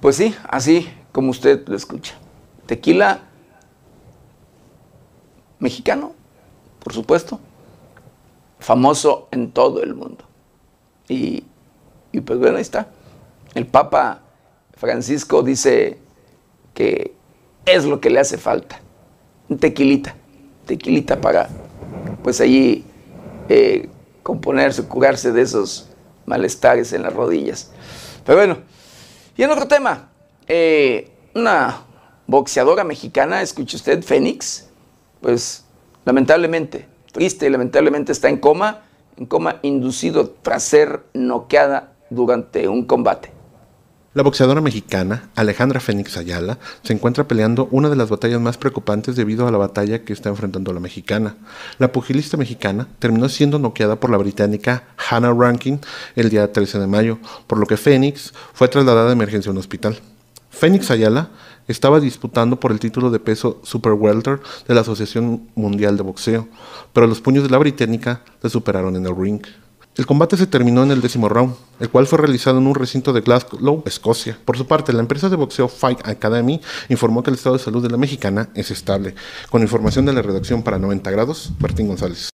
[0.00, 2.14] Pues sí, así como usted lo escucha.
[2.66, 3.22] Tequila
[5.58, 6.12] mexicano,
[6.78, 7.40] por supuesto,
[8.60, 10.24] famoso en todo el mundo.
[11.08, 11.44] Y
[12.12, 12.88] y pues bueno, ahí está.
[13.54, 14.22] El Papa
[14.76, 15.98] Francisco dice
[16.74, 17.14] que
[17.66, 18.80] es lo que le hace falta.
[19.48, 20.14] Un tequilita.
[20.66, 21.48] Tequilita para,
[22.22, 22.84] pues allí,
[23.48, 23.88] eh,
[24.22, 25.88] componerse, curarse de esos
[26.26, 27.70] malestares en las rodillas.
[28.24, 28.58] Pero bueno,
[29.36, 30.10] y en otro tema,
[30.46, 31.82] eh, una
[32.26, 34.68] boxeadora mexicana, escuche usted, Fénix,
[35.20, 35.64] pues
[36.04, 38.82] lamentablemente, triste y lamentablemente está en coma,
[39.16, 43.38] en coma inducido tras ser noqueada durante un combate.
[44.14, 49.14] La boxeadora mexicana Alejandra Fénix Ayala se encuentra peleando una de las batallas más preocupantes
[49.14, 51.36] debido a la batalla que está enfrentando la mexicana.
[51.78, 55.80] La pugilista mexicana terminó siendo noqueada por la británica Hannah Rankin
[56.16, 59.58] el día 13 de mayo, por lo que Fénix fue trasladada de emergencia a un
[59.58, 59.98] hospital.
[60.50, 61.28] Fénix Ayala
[61.68, 66.48] estaba disputando por el título de peso Super Welter de la Asociación Mundial de Boxeo,
[66.92, 69.42] pero los puños de la británica la superaron en el ring.
[69.98, 73.12] El combate se terminó en el décimo round, el cual fue realizado en un recinto
[73.12, 74.38] de Glasgow, Escocia.
[74.44, 77.82] Por su parte, la empresa de boxeo Fight Academy informó que el estado de salud
[77.82, 79.16] de la mexicana es estable.
[79.50, 82.30] Con información de la redacción para 90 grados, Martín González.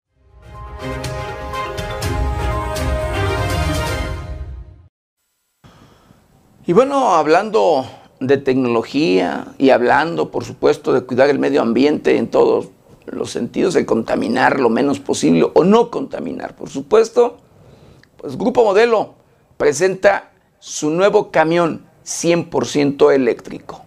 [6.66, 7.86] Y bueno, hablando
[8.18, 12.70] de tecnología y hablando, por supuesto, de cuidar el medio ambiente en todos
[13.06, 17.38] los sentidos, de contaminar lo menos posible o no contaminar, por supuesto,
[18.22, 19.16] pues Grupo Modelo
[19.56, 23.84] presenta su nuevo camión 100% eléctrico.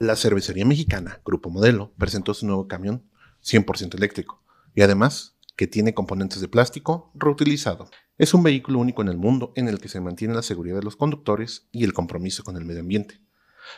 [0.00, 3.04] La cervecería mexicana Grupo Modelo presentó su nuevo camión
[3.44, 4.42] 100% eléctrico
[4.74, 7.88] y además que tiene componentes de plástico reutilizado.
[8.18, 10.82] Es un vehículo único en el mundo en el que se mantiene la seguridad de
[10.82, 13.20] los conductores y el compromiso con el medio ambiente.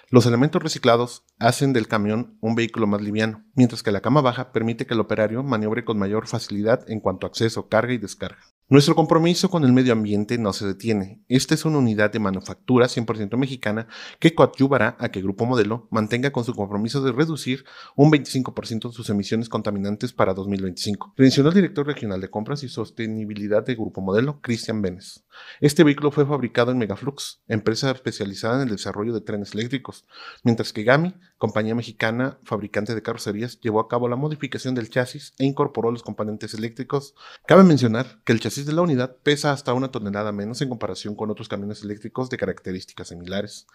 [0.08, 4.52] Los elementos reciclados hacen del camión un vehículo más liviano, mientras que la cama baja
[4.52, 8.40] permite que el operario maniobre con mayor facilidad en cuanto a acceso, carga y descarga.
[8.72, 11.20] Nuestro compromiso con el medio ambiente no se detiene.
[11.28, 13.86] Esta es una unidad de manufactura 100% mexicana
[14.18, 19.10] que coadyuvará a que Grupo Modelo mantenga con su compromiso de reducir un 25% sus
[19.10, 21.12] emisiones contaminantes para 2025.
[21.18, 25.22] Mencionó el director regional de compras y sostenibilidad de Grupo Modelo, Cristian Benes.
[25.60, 30.06] Este vehículo fue fabricado en Megaflux, empresa especializada en el desarrollo de trenes eléctricos,
[30.44, 35.34] mientras que Gami compañía mexicana fabricante de carrocerías, llevó a cabo la modificación del chasis
[35.40, 37.16] e incorporó los componentes eléctricos.
[37.48, 41.16] Cabe mencionar que el chasis de la unidad pesa hasta una tonelada menos en comparación
[41.16, 43.66] con otros camiones eléctricos de características similares.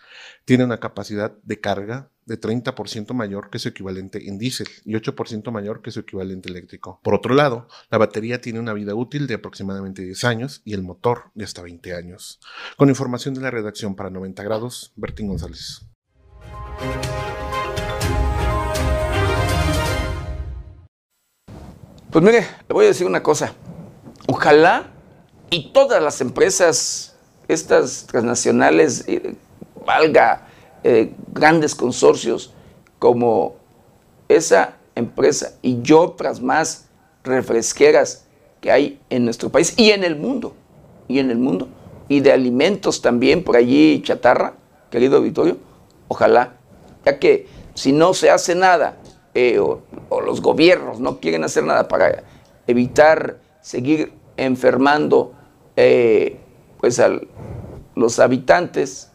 [0.45, 5.51] Tiene una capacidad de carga de 30% mayor que su equivalente en diésel y 8%
[5.51, 7.01] mayor que su equivalente eléctrico.
[7.03, 10.83] Por otro lado, la batería tiene una vida útil de aproximadamente 10 años y el
[10.83, 12.39] motor de hasta 20 años.
[12.77, 15.81] Con información de la redacción para 90 grados, Bertín González.
[22.17, 23.53] Pues mire, le voy a decir una cosa.
[24.27, 24.87] Ojalá
[25.51, 27.15] y todas las empresas,
[27.47, 29.35] estas transnacionales, eh,
[29.85, 30.47] valga
[30.83, 32.55] eh, grandes consorcios
[32.97, 33.57] como
[34.29, 36.87] esa empresa y otras más
[37.23, 38.25] refresqueras
[38.61, 40.55] que hay en nuestro país y en el mundo,
[41.07, 41.67] y en el mundo,
[42.09, 44.55] y de alimentos también por allí, chatarra,
[44.89, 45.59] querido auditorio,
[46.07, 46.55] ojalá,
[47.05, 48.97] ya que si no se hace nada
[49.33, 49.81] eh, o,
[50.21, 52.23] los gobiernos no quieren hacer nada para
[52.65, 55.33] evitar seguir enfermando
[55.75, 56.37] eh,
[56.79, 57.09] pues a
[57.95, 59.11] los habitantes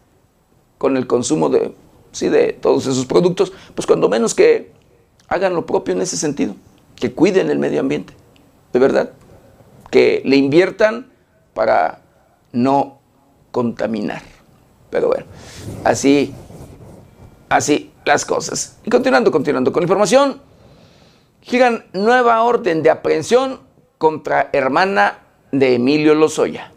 [0.78, 1.74] con el consumo de,
[2.12, 4.72] sí, de todos esos productos, pues cuando menos que
[5.28, 6.54] hagan lo propio en ese sentido,
[6.96, 8.14] que cuiden el medio ambiente,
[8.72, 9.10] de verdad,
[9.90, 11.12] que le inviertan
[11.54, 12.02] para
[12.52, 12.98] no
[13.50, 14.22] contaminar.
[14.90, 15.24] Pero bueno,
[15.84, 16.34] así,
[17.48, 18.78] así las cosas.
[18.84, 20.40] Y continuando, continuando con información,
[21.42, 23.60] giran nueva orden de aprehensión
[23.98, 25.18] contra hermana
[25.50, 26.72] de Emilio Lozoya.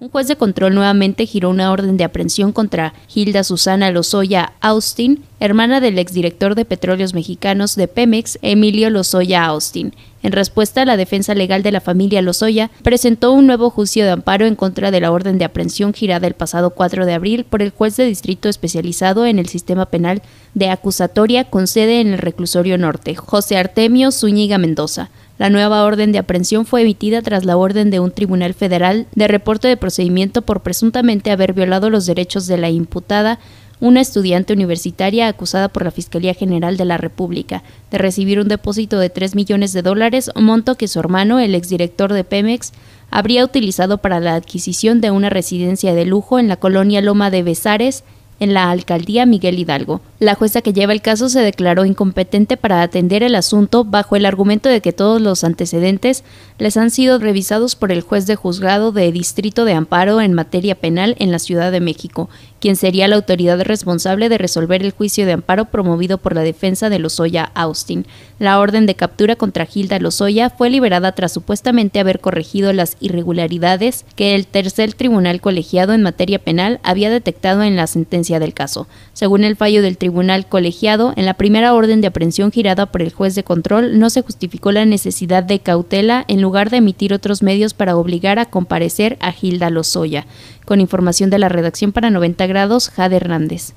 [0.00, 5.24] Un juez de control nuevamente giró una orden de aprehensión contra Hilda Susana Lozoya Austin,
[5.40, 9.92] hermana del exdirector de Petróleos Mexicanos de Pemex, Emilio Lozoya Austin.
[10.22, 14.46] En respuesta, la defensa legal de la familia Lozoya presentó un nuevo juicio de amparo
[14.46, 17.68] en contra de la orden de aprehensión girada el pasado 4 de abril por el
[17.68, 20.22] juez de distrito especializado en el sistema penal
[20.54, 25.10] de acusatoria con sede en el reclusorio norte, José Artemio Zúñiga Mendoza.
[25.40, 29.26] La nueva orden de aprehensión fue emitida tras la orden de un tribunal federal de
[29.26, 33.38] reporte de procedimiento por presuntamente haber violado los derechos de la imputada
[33.80, 38.98] una estudiante universitaria acusada por la Fiscalía General de la República de recibir un depósito
[38.98, 42.72] de 3 millones de dólares, monto que su hermano, el exdirector de Pemex,
[43.10, 47.42] habría utilizado para la adquisición de una residencia de lujo en la colonia Loma de
[47.42, 48.04] Besares,
[48.40, 50.00] en la alcaldía Miguel Hidalgo.
[50.18, 54.26] La jueza que lleva el caso se declaró incompetente para atender el asunto bajo el
[54.26, 56.24] argumento de que todos los antecedentes
[56.58, 60.74] les han sido revisados por el juez de juzgado de Distrito de Amparo en materia
[60.74, 62.28] penal en la Ciudad de México,
[62.60, 66.90] quien sería la autoridad responsable de resolver el juicio de amparo promovido por la defensa
[66.90, 68.06] de Lozoya Austin.
[68.40, 74.06] La orden de captura contra Gilda Lozoya fue liberada tras supuestamente haber corregido las irregularidades
[74.16, 78.88] que el tercer tribunal colegiado en materia penal había detectado en la sentencia del caso.
[79.12, 83.12] Según el fallo del tribunal colegiado, en la primera orden de aprehensión girada por el
[83.12, 87.42] juez de control no se justificó la necesidad de cautela en lugar de emitir otros
[87.42, 90.24] medios para obligar a comparecer a Gilda Lozoya.
[90.64, 93.74] Con información de la redacción para 90 grados, Jade Hernández.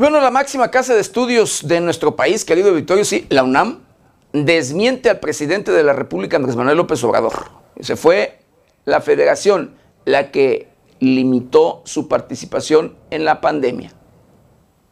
[0.00, 3.80] Bueno, la máxima casa de estudios de nuestro país, querido Victorio, sí, la UNAM,
[4.32, 7.50] desmiente al presidente de la República, Andrés Manuel López Obrador.
[7.80, 8.38] Se fue
[8.86, 9.74] la federación
[10.06, 10.68] la que
[11.00, 13.92] limitó su participación en la pandemia.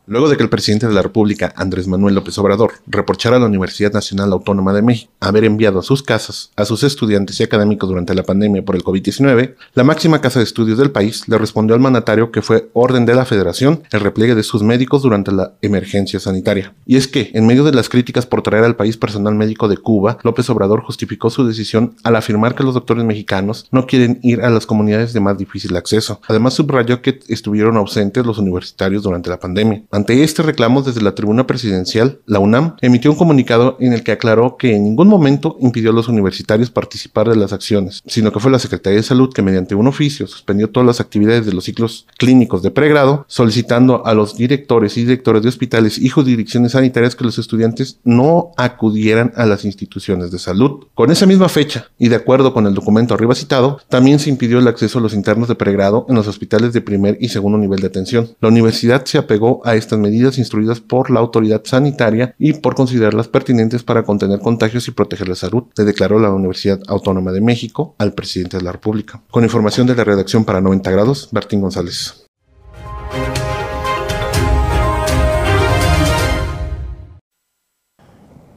[0.08, 3.44] Luego de que el presidente de la República, Andrés Manuel López Obrador, reprochara a la
[3.44, 7.90] Universidad Nacional Autónoma de México haber enviado a sus casas a sus estudiantes y académicos
[7.90, 11.74] durante la pandemia por el COVID-19, la máxima casa de estudios del país le respondió
[11.74, 15.52] al mandatario que fue orden de la federación el repliegue de sus médicos durante la
[15.60, 16.72] emergencia sanitaria.
[16.86, 19.76] Y es que, en medio de las críticas por traer al país personal médico de
[19.76, 24.40] Cuba, López Obrador justificó su decisión al afirmar que los doctores mexicanos no quieren ir
[24.40, 26.22] a las comunidades de más difícil acceso.
[26.28, 29.82] Además, subrayó que estuvieron ausentes los universitarios durante la pandemia.
[29.98, 34.12] Ante este reclamo desde la tribuna presidencial, la UNAM emitió un comunicado en el que
[34.12, 38.38] aclaró que en ningún momento impidió a los universitarios participar de las acciones, sino que
[38.38, 41.64] fue la Secretaría de Salud que mediante un oficio suspendió todas las actividades de los
[41.64, 47.16] ciclos clínicos de pregrado, solicitando a los directores y directores de hospitales y jurisdicciones sanitarias
[47.16, 50.86] que los estudiantes no acudieran a las instituciones de salud.
[50.94, 54.60] Con esa misma fecha, y de acuerdo con el documento arriba citado, también se impidió
[54.60, 57.80] el acceso a los internos de pregrado en los hospitales de primer y segundo nivel
[57.80, 58.30] de atención.
[58.40, 63.28] La universidad se apegó a estas medidas instruidas por la autoridad sanitaria y por considerarlas
[63.28, 67.94] pertinentes para contener contagios y proteger la salud, le declaró la Universidad Autónoma de México
[67.96, 69.22] al presidente de la República.
[69.30, 72.26] Con información de la redacción para 90 grados, Bertín González.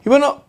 [0.04, 0.44] Y bueno,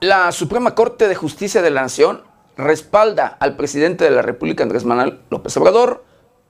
[0.00, 2.20] la Suprema Corte de Justicia de la Nación
[2.56, 6.04] respalda al presidente de la República, Andrés Manuel López Obrador,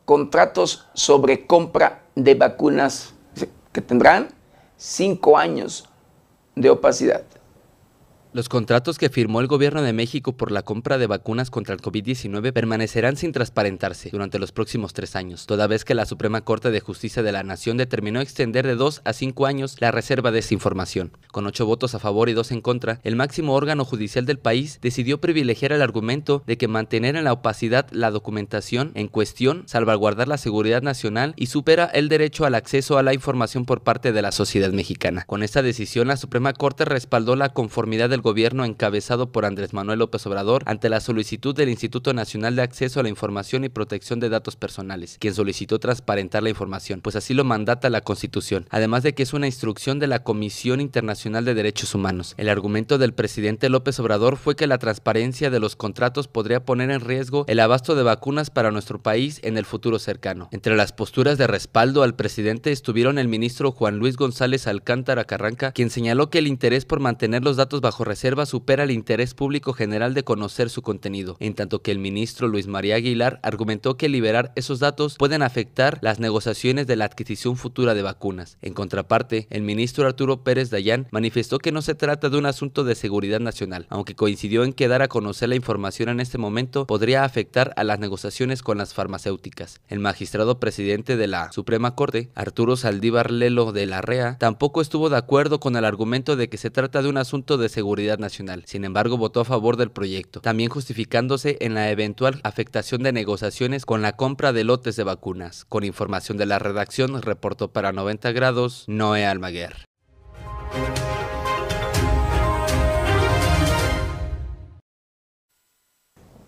[0.05, 3.14] contratos sobre compra de vacunas
[3.79, 4.26] que tendrán
[4.76, 5.89] cinco años
[6.57, 7.22] de opacidad.
[8.35, 11.81] Los contratos que firmó el gobierno de México por la compra de vacunas contra el
[11.81, 16.70] COVID-19 permanecerán sin transparentarse durante los próximos tres años, toda vez que la Suprema Corte
[16.70, 20.41] de Justicia de la Nación determinó extender de dos a cinco años la reserva de
[20.41, 21.16] esa información.
[21.33, 24.79] Con ocho votos a favor y dos en contra, el máximo órgano judicial del país
[24.83, 30.29] decidió privilegiar el argumento de que mantener en la opacidad la documentación en cuestión, salvaguardar
[30.29, 34.20] la seguridad nacional y supera el derecho al acceso a la información por parte de
[34.20, 35.24] la sociedad mexicana.
[35.26, 40.01] Con esta decisión, la Suprema Corte respaldó la conformidad del gobierno encabezado por Andrés Manuel
[40.01, 44.21] López Obrador ante la solicitud del Instituto Nacional de Acceso a la Información y Protección
[44.21, 49.03] de Datos Personales, quien solicitó transparentar la información, pues así lo mandata la Constitución, además
[49.03, 52.35] de que es una instrucción de la Comisión Internacional de Derechos Humanos.
[52.37, 56.91] El argumento del presidente López Obrador fue que la transparencia de los contratos podría poner
[56.91, 60.49] en riesgo el abasto de vacunas para nuestro país en el futuro cercano.
[60.53, 65.73] Entre las posturas de respaldo al presidente estuvieron el ministro Juan Luis González Alcántara Carranca,
[65.73, 69.72] quien señaló que el interés por mantener los datos bajo reserva supera el interés público
[69.72, 74.09] general de conocer su contenido, en tanto que el ministro Luis María Aguilar argumentó que
[74.09, 78.59] liberar esos datos pueden afectar las negociaciones de la adquisición futura de vacunas.
[78.62, 82.82] En contraparte, el ministro Arturo Pérez Dayán manifestó que no se trata de un asunto
[82.82, 86.86] de seguridad nacional, aunque coincidió en que dar a conocer la información en este momento
[86.86, 89.80] podría afectar a las negociaciones con las farmacéuticas.
[89.88, 95.11] El magistrado presidente de la Suprema Corte, Arturo Saldívar Lelo de la REA, tampoco estuvo
[95.11, 98.62] de acuerdo con el argumento de que se trata de un asunto de seguridad nacional.
[98.66, 103.84] Sin embargo, votó a favor del proyecto, también justificándose en la eventual afectación de negociaciones
[103.84, 105.64] con la compra de lotes de vacunas.
[105.64, 109.84] Con información de la redacción, reportó para 90 grados Noé Almaguer.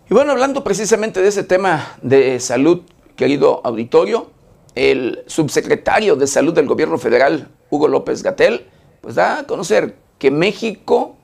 [0.08, 2.82] Y bueno, hablando precisamente de ese tema de salud,
[3.14, 4.30] querido auditorio,
[4.74, 8.66] el subsecretario de Salud del Gobierno Federal, Hugo López Gatel,
[9.00, 11.16] pues da a conocer que México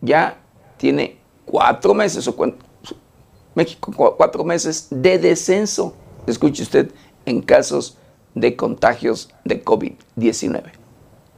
[0.00, 0.40] ya
[0.76, 2.34] tiene cuatro meses, o
[3.54, 5.94] México cuatro meses de descenso,
[6.26, 6.92] escuche usted,
[7.26, 7.96] en casos
[8.34, 10.72] de contagios de COVID-19.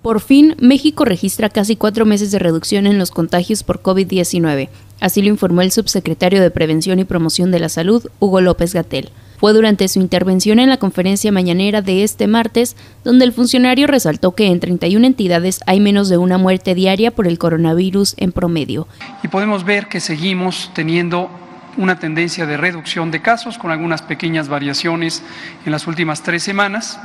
[0.02, 4.68] Por fin, México registra casi cuatro meses de reducción en los contagios por COVID-19.
[5.00, 9.10] Así lo informó el subsecretario de Prevención y Promoción de la Salud, Hugo López Gatel.
[9.38, 14.34] Fue durante su intervención en la conferencia mañanera de este martes donde el funcionario resaltó
[14.34, 18.88] que en 31 entidades hay menos de una muerte diaria por el coronavirus en promedio.
[19.22, 21.30] Y podemos ver que seguimos teniendo
[21.76, 25.22] una tendencia de reducción de casos con algunas pequeñas variaciones
[25.64, 26.98] en las últimas tres semanas,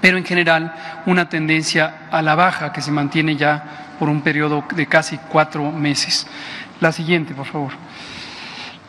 [0.00, 0.74] pero en general
[1.06, 5.70] una tendencia a la baja que se mantiene ya por un periodo de casi cuatro
[5.70, 6.26] meses.
[6.80, 7.72] La siguiente, por favor.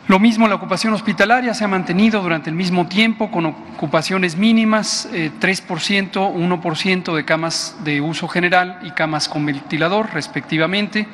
[0.08, 5.08] Lo mismo la ocupación hospitalaria se ha mantenido durante el mismo tiempo con ocupaciones mínimas,
[5.12, 11.06] 3%, eh, 1% de camas de uso general y camas con ventilador respectivamente.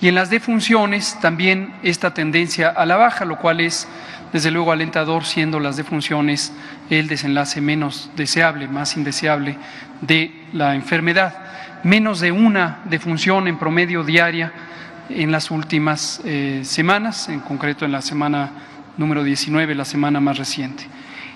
[0.00, 3.86] Y en las defunciones también esta tendencia a la baja, lo cual es
[4.32, 6.54] desde luego alentador, siendo las defunciones
[6.88, 9.58] el desenlace menos deseable, más indeseable
[10.00, 11.36] de la enfermedad.
[11.82, 14.50] Menos de una defunción en promedio diaria
[15.08, 18.50] en las últimas eh, semanas, en concreto en la semana
[18.96, 20.86] número 19, la semana más reciente.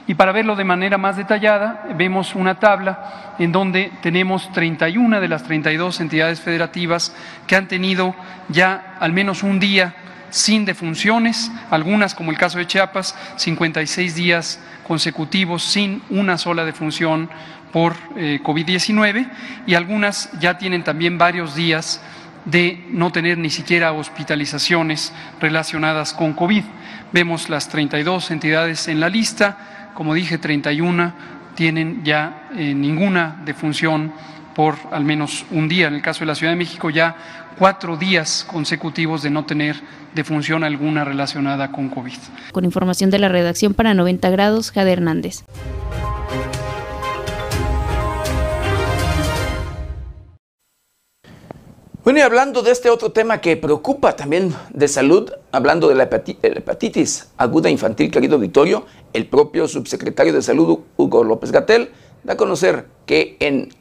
[0.07, 5.29] Y para verlo de manera más detallada, vemos una tabla en donde tenemos 31 de
[5.29, 7.15] las 32 entidades federativas
[7.47, 8.15] que han tenido
[8.49, 9.95] ya al menos un día
[10.31, 17.29] sin defunciones, algunas como el caso de Chiapas, 56 días consecutivos sin una sola defunción
[17.73, 19.29] por eh, COVID-19
[19.67, 22.01] y algunas ya tienen también varios días
[22.51, 26.65] de no tener ni siquiera hospitalizaciones relacionadas con COVID.
[27.13, 31.13] Vemos las 32 entidades en la lista, como dije, 31
[31.55, 34.13] tienen ya eh, ninguna defunción
[34.55, 35.89] por al menos un día.
[35.89, 37.17] En el caso de la Ciudad de México, ya
[37.59, 39.77] cuatro días consecutivos de no tener
[40.15, 42.19] defunción alguna relacionada con COVID.
[42.53, 45.45] Con información de la redacción para 90 grados, Jade Hernández.
[52.09, 56.05] Bueno, y hablando de este otro tema que preocupa también de salud, hablando de la
[56.05, 61.91] hepatitis aguda infantil, querido Victorio, el propio subsecretario de Salud, Hugo López Gatel,
[62.25, 63.75] da a conocer que en,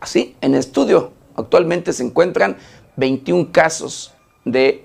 [0.00, 2.58] así, en estudio actualmente se encuentran
[2.96, 4.12] 21 casos
[4.44, 4.84] de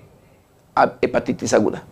[1.02, 1.84] hepatitis aguda.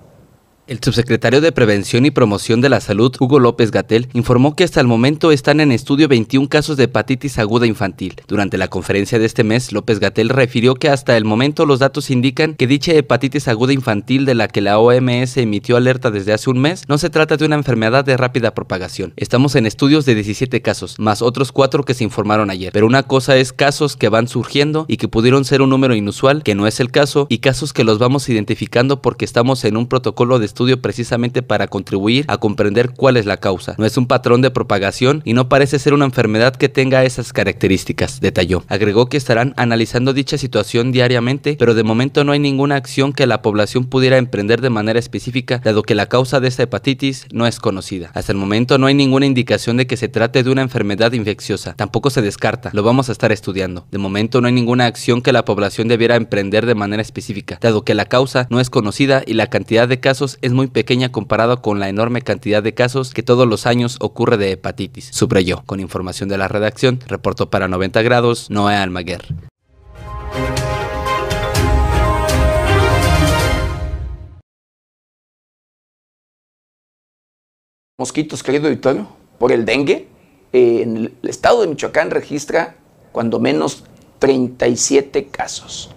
[0.66, 4.80] El subsecretario de Prevención y Promoción de la Salud, Hugo López Gatel, informó que hasta
[4.80, 8.16] el momento están en estudio 21 casos de hepatitis aguda infantil.
[8.26, 12.10] Durante la conferencia de este mes, López Gatel refirió que hasta el momento los datos
[12.10, 16.50] indican que dicha hepatitis aguda infantil de la que la OMS emitió alerta desde hace
[16.50, 19.12] un mes no se trata de una enfermedad de rápida propagación.
[19.16, 22.72] Estamos en estudios de 17 casos, más otros 4 que se informaron ayer.
[22.72, 26.42] Pero una cosa es casos que van surgiendo y que pudieron ser un número inusual,
[26.42, 29.86] que no es el caso, y casos que los vamos identificando porque estamos en un
[29.86, 33.74] protocolo de estudio precisamente para contribuir a comprender cuál es la causa.
[33.76, 37.34] No es un patrón de propagación y no parece ser una enfermedad que tenga esas
[37.34, 38.64] características, detalló.
[38.68, 43.26] Agregó que estarán analizando dicha situación diariamente, pero de momento no hay ninguna acción que
[43.26, 47.46] la población pudiera emprender de manera específica, dado que la causa de esta hepatitis no
[47.46, 48.10] es conocida.
[48.14, 51.74] Hasta el momento no hay ninguna indicación de que se trate de una enfermedad infecciosa.
[51.74, 53.86] Tampoco se descarta, lo vamos a estar estudiando.
[53.90, 57.84] De momento no hay ninguna acción que la población debiera emprender de manera específica, dado
[57.84, 61.62] que la causa no es conocida y la cantidad de casos es muy pequeña comparado
[61.62, 65.62] con la enorme cantidad de casos que todos los años ocurre de hepatitis, subrayó.
[65.66, 69.22] Con información de la redacción, reportó para 90 grados Noé Almaguer.
[77.98, 80.06] Mosquitos, querido auditorio, por el dengue,
[80.52, 82.76] en el estado de Michoacán registra
[83.10, 83.84] cuando menos
[84.18, 85.95] 37 casos.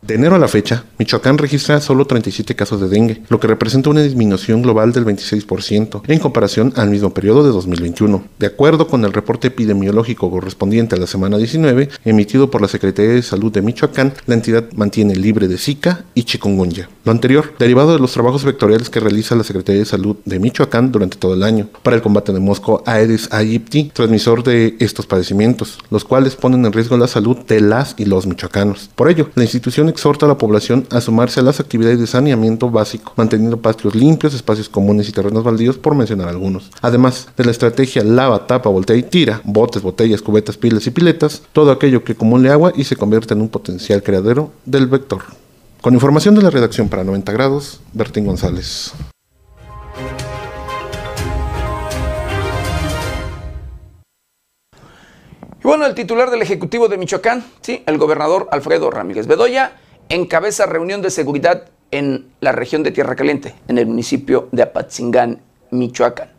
[0.00, 3.90] De enero a la fecha, Michoacán registra solo 37 casos de dengue, lo que representa
[3.90, 8.24] una disminución global del 26% en comparación al mismo periodo de 2021.
[8.38, 13.12] De acuerdo con el reporte epidemiológico correspondiente a la semana 19, emitido por la Secretaría
[13.12, 16.88] de Salud de Michoacán, la entidad mantiene libre de Zika y chikungunya.
[17.04, 20.92] Lo anterior, derivado de los trabajos vectoriales que realiza la Secretaría de Salud de Michoacán
[20.92, 25.78] durante todo el año para el combate de mosco Aedes aegypti, transmisor de estos padecimientos,
[25.90, 28.90] los cuales ponen en riesgo la salud de las y los michoacanos.
[28.94, 32.70] Por ello, la institución exhorta a la población a sumarse a las actividades de saneamiento
[32.70, 36.70] básico, manteniendo patios limpios, espacios comunes y terrenos baldíos, por mencionar algunos.
[36.82, 41.42] Además de la estrategia lava, tapa, voltea y tira, botes, botellas, cubetas, pilas y piletas,
[41.52, 45.22] todo aquello que acumule agua y se convierta en un potencial creadero del vector.
[45.80, 48.92] Con información de la redacción para 90 grados, Bertín González.
[55.60, 59.72] Y bueno, el titular del Ejecutivo de Michoacán, sí, el gobernador Alfredo Ramírez Bedoya,
[60.08, 65.40] encabeza reunión de seguridad en la región de Tierra Caliente, en el municipio de Apatzingán,
[65.70, 66.38] Michoacán.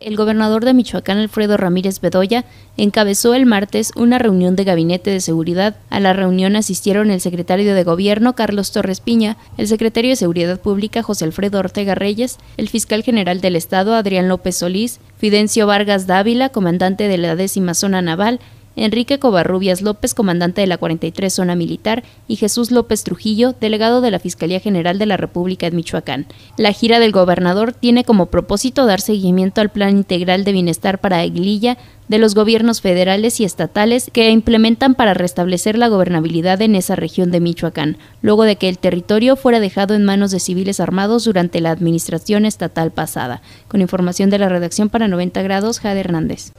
[0.00, 2.44] El gobernador de Michoacán, Alfredo Ramírez Bedoya,
[2.76, 5.76] encabezó el martes una reunión de gabinete de seguridad.
[5.88, 10.60] A la reunión asistieron el secretario de Gobierno, Carlos Torres Piña, el secretario de Seguridad
[10.60, 16.06] Pública, José Alfredo Ortega Reyes, el fiscal general del Estado, Adrián López Solís, Fidencio Vargas
[16.06, 18.40] Dávila, comandante de la décima zona naval,
[18.76, 24.10] Enrique Covarrubias López, comandante de la 43 Zona Militar, y Jesús López Trujillo, delegado de
[24.10, 26.26] la Fiscalía General de la República de Michoacán.
[26.56, 31.18] La gira del gobernador tiene como propósito dar seguimiento al Plan Integral de Bienestar para
[31.18, 36.96] Aguililla de los gobiernos federales y estatales que implementan para restablecer la gobernabilidad en esa
[36.96, 41.24] región de Michoacán, luego de que el territorio fuera dejado en manos de civiles armados
[41.24, 43.42] durante la administración estatal pasada.
[43.68, 46.52] Con información de la redacción para 90 grados, Jade Hernández.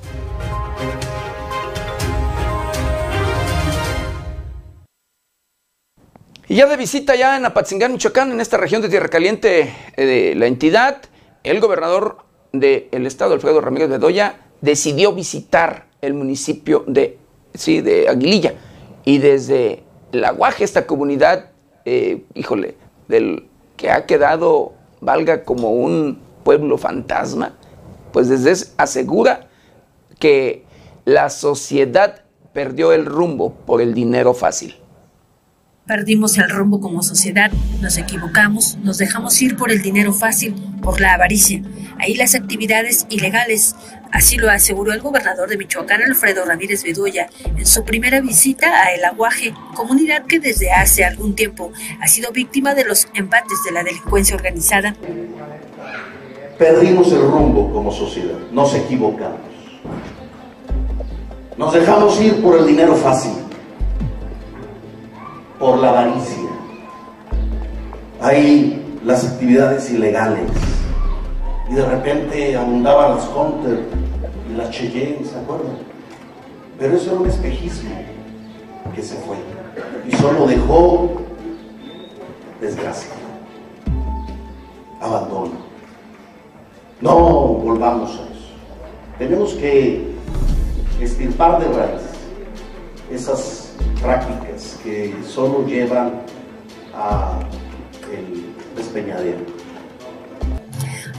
[6.47, 10.05] Y ya de visita ya en Apatzingán, Michoacán, en esta región de Tierra Caliente eh,
[10.05, 11.01] de la entidad,
[11.43, 12.17] el gobernador
[12.51, 17.17] del estado, Alfredo Ramírez Bedoya, decidió visitar el municipio de,
[17.55, 18.53] sí, de Aguililla.
[19.05, 21.49] Y desde la Guaje, esta comunidad,
[21.83, 22.75] eh, híjole,
[23.07, 27.53] del que ha quedado, valga como un pueblo fantasma,
[28.13, 29.47] pues desde asegura
[30.19, 30.63] que
[31.05, 32.21] la sociedad
[32.53, 34.75] perdió el rumbo por el dinero fácil.
[35.87, 40.99] Perdimos el rumbo como sociedad, nos equivocamos, nos dejamos ir por el dinero fácil, por
[40.99, 41.61] la avaricia.
[41.99, 43.75] Ahí las actividades ilegales.
[44.11, 48.95] Así lo aseguró el gobernador de Michoacán, Alfredo Ramírez Bedoya, en su primera visita a
[48.95, 51.71] El Aguaje, comunidad que desde hace algún tiempo
[52.01, 54.95] ha sido víctima de los embates de la delincuencia organizada.
[56.57, 59.39] Perdimos el rumbo como sociedad, nos equivocamos.
[61.59, 63.44] Nos dejamos ir por el dinero fácil
[65.65, 66.47] por la avaricia.
[68.21, 70.51] Hay las actividades ilegales.
[71.67, 73.79] Y de repente abundaban las Hunter
[74.47, 75.77] y las Cheyenne, ¿se acuerdan?
[76.77, 77.95] Pero eso era un espejismo
[78.93, 79.37] que se fue.
[80.07, 81.13] Y solo dejó
[82.61, 83.09] desgracia,
[85.01, 85.65] abandono.
[87.01, 88.53] No volvamos a eso.
[89.17, 90.13] Tenemos que
[91.01, 92.03] estirpar de raíz
[93.11, 94.54] esas prácticas
[94.85, 96.21] que solo llevan
[96.93, 97.39] a
[98.13, 99.39] el despeñadero.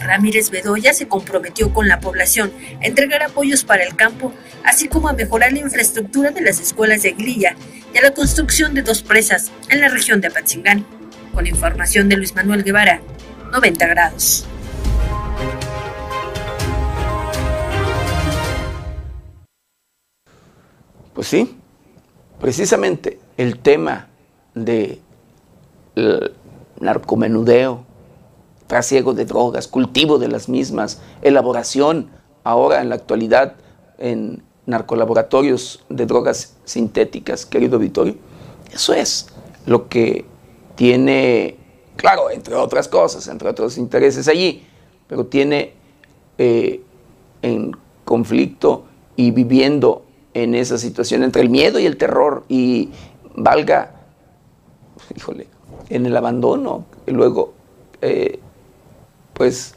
[0.01, 5.09] Ramírez Bedoya se comprometió con la población a entregar apoyos para el campo, así como
[5.09, 7.57] a mejorar la infraestructura de las escuelas de Glilla
[7.93, 10.87] y a la construcción de dos presas en la región de Apatzingán.
[11.35, 13.01] Con información de Luis Manuel Guevara,
[13.53, 14.47] 90 grados.
[21.13, 21.57] Pues sí,
[22.39, 24.09] precisamente el tema
[24.55, 25.01] de
[26.81, 27.85] narcomenudeo,
[28.67, 32.09] trasiego de drogas, cultivo de las mismas, elaboración
[32.45, 33.55] ahora en la actualidad
[33.99, 38.17] en narcolaboratorios de drogas sintéticas, querido Vittorio.
[38.73, 39.29] Eso es
[39.65, 40.25] lo que
[40.75, 41.57] tiene,
[41.97, 44.67] claro, entre otras cosas, entre otros intereses allí,
[45.09, 45.73] pero tiene
[46.39, 46.83] eh,
[47.43, 48.85] en conflicto
[49.15, 52.91] y viviendo en esa situación entre el miedo y el terror y
[53.37, 53.93] valga,
[55.15, 55.47] híjole,
[55.89, 57.55] en el abandono y luego
[58.01, 58.41] eh,
[59.33, 59.75] pues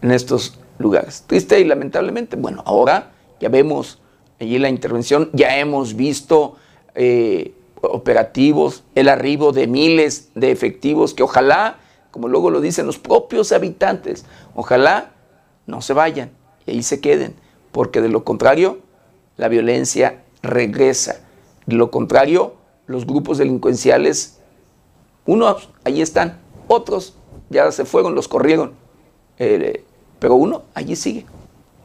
[0.00, 1.24] en estos lugares.
[1.26, 4.00] Triste y lamentablemente, bueno, ahora ya vemos
[4.40, 6.56] allí la intervención, ya hemos visto
[6.94, 11.78] eh, operativos, el arribo de miles de efectivos que ojalá,
[12.10, 14.24] como luego lo dicen los propios habitantes,
[14.54, 15.12] ojalá
[15.66, 16.30] no se vayan
[16.66, 17.34] y ahí se queden,
[17.70, 18.80] porque de lo contrario
[19.36, 21.20] la violencia regresa.
[21.66, 22.54] De lo contrario,
[22.86, 24.40] los grupos delincuenciales,
[25.26, 27.14] unos allí están, otros
[27.50, 28.72] ya se fueron, los corrieron.
[29.38, 29.84] Eh,
[30.18, 31.26] pero uno allí sigue,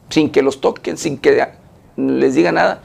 [0.10, 1.48] sin que los toquen, sin que
[1.96, 2.82] les diga nada.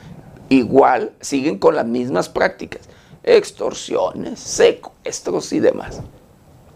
[0.48, 2.82] Igual siguen con las mismas prácticas,
[3.22, 6.00] extorsiones, secuestros y demás.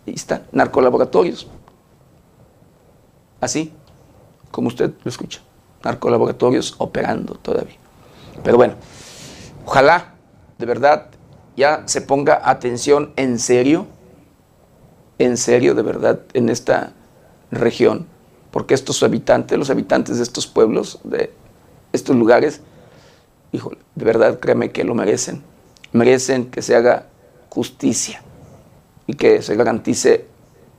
[0.07, 1.49] Ahí están, narcolaboratorios.
[3.41, 3.73] Así,
[4.51, 5.41] como usted lo escucha,
[5.83, 7.77] narcolaboratorios operando todavía.
[8.43, 8.75] Pero bueno,
[9.67, 10.15] ojalá
[10.59, 11.09] de verdad
[11.57, 13.87] ya se ponga atención en serio
[15.19, 16.93] en serio, de verdad, en esta
[17.51, 18.07] región,
[18.51, 21.33] porque estos habitantes, los habitantes de estos pueblos, de
[21.93, 22.61] estos lugares,
[23.53, 25.43] híjole, de verdad créeme que lo merecen.
[25.93, 27.07] Merecen que se haga
[27.49, 28.23] justicia
[29.07, 30.27] y que se garantice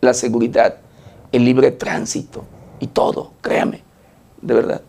[0.01, 0.77] la seguridad,
[1.31, 2.43] el libre tránsito
[2.79, 3.81] y todo, créame,
[4.41, 4.81] de verdad.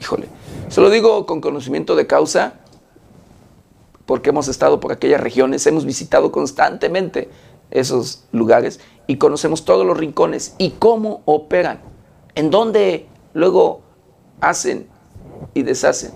[0.00, 0.26] Híjole,
[0.68, 2.54] se lo digo con conocimiento de causa
[4.10, 7.30] porque hemos estado por aquellas regiones, hemos visitado constantemente
[7.70, 11.78] esos lugares y conocemos todos los rincones y cómo operan,
[12.34, 13.82] en dónde luego
[14.40, 14.88] hacen
[15.54, 16.10] y deshacen.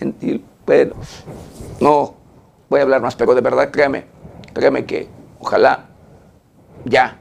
[0.66, 0.94] bueno,
[1.78, 2.14] no
[2.68, 4.06] voy a hablar más, pero de verdad créame,
[4.52, 5.06] créame que
[5.38, 5.86] ojalá
[6.84, 7.20] ya,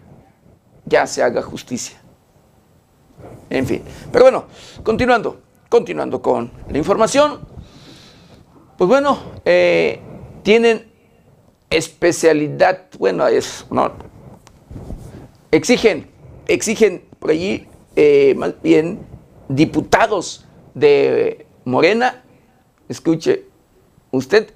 [0.85, 2.01] ya se haga justicia.
[3.51, 4.45] En fin, pero bueno,
[4.81, 7.41] continuando, continuando con la información,
[8.79, 9.99] pues bueno, eh,
[10.41, 10.89] tienen
[11.69, 13.91] especialidad, bueno, es, no,
[15.51, 16.07] exigen,
[16.47, 17.67] exigen por allí
[17.97, 18.99] eh, más bien
[19.49, 22.23] diputados de Morena,
[22.87, 23.43] escuche,
[24.11, 24.53] usted,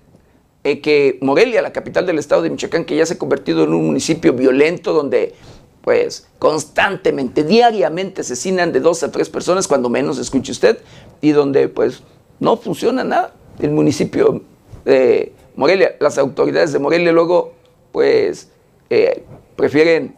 [0.64, 3.74] eh, que Morelia, la capital del estado de Michoacán, que ya se ha convertido en
[3.74, 5.36] un municipio violento donde
[5.82, 10.80] pues constantemente, diariamente asesinan de dos a tres personas, cuando menos escuche usted,
[11.20, 12.04] y donde pues
[12.40, 13.34] no funciona nada.
[13.60, 14.42] El municipio
[14.86, 17.54] de Morelia, las autoridades de Morelia luego,
[17.92, 18.50] pues,
[18.90, 19.24] eh,
[19.56, 20.16] prefieren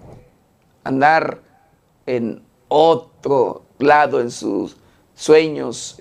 [0.83, 1.39] andar
[2.05, 4.77] en otro lado, en sus
[5.13, 5.97] sueños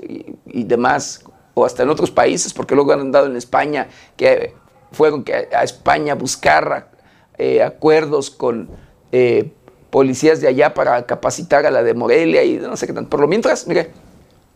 [0.46, 1.24] y, demás,
[1.54, 4.54] o hasta en otros países, porque luego han andado en España, que
[4.92, 6.90] fueron que a España buscar
[7.38, 8.68] eh, acuerdos con
[9.12, 9.52] eh,
[9.90, 13.10] policías de allá para capacitar a la de Morelia y no sé qué tanto.
[13.10, 13.90] Por lo mientras, mire,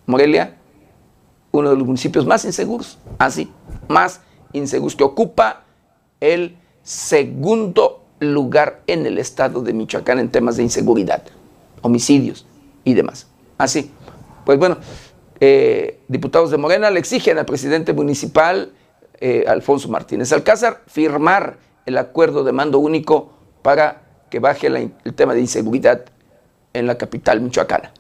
[0.07, 0.58] Morelia,
[1.59, 3.51] uno de los municipios más inseguros, así,
[3.89, 4.21] más
[4.53, 5.65] inseguros, que ocupa
[6.21, 11.23] el segundo lugar en el estado de Michoacán en temas de inseguridad,
[11.83, 12.47] homicidios
[12.85, 13.29] y demás.
[13.57, 13.91] Así,
[14.45, 14.79] pues bueno,
[15.41, 18.73] eh, diputados de Morena le exigen al presidente municipal,
[19.21, 23.33] eh, Alfonso Martínez Alcázar, firmar el acuerdo de mando único
[23.63, 26.05] para que baje el tema de inseguridad
[26.73, 27.93] en la capital michoacana.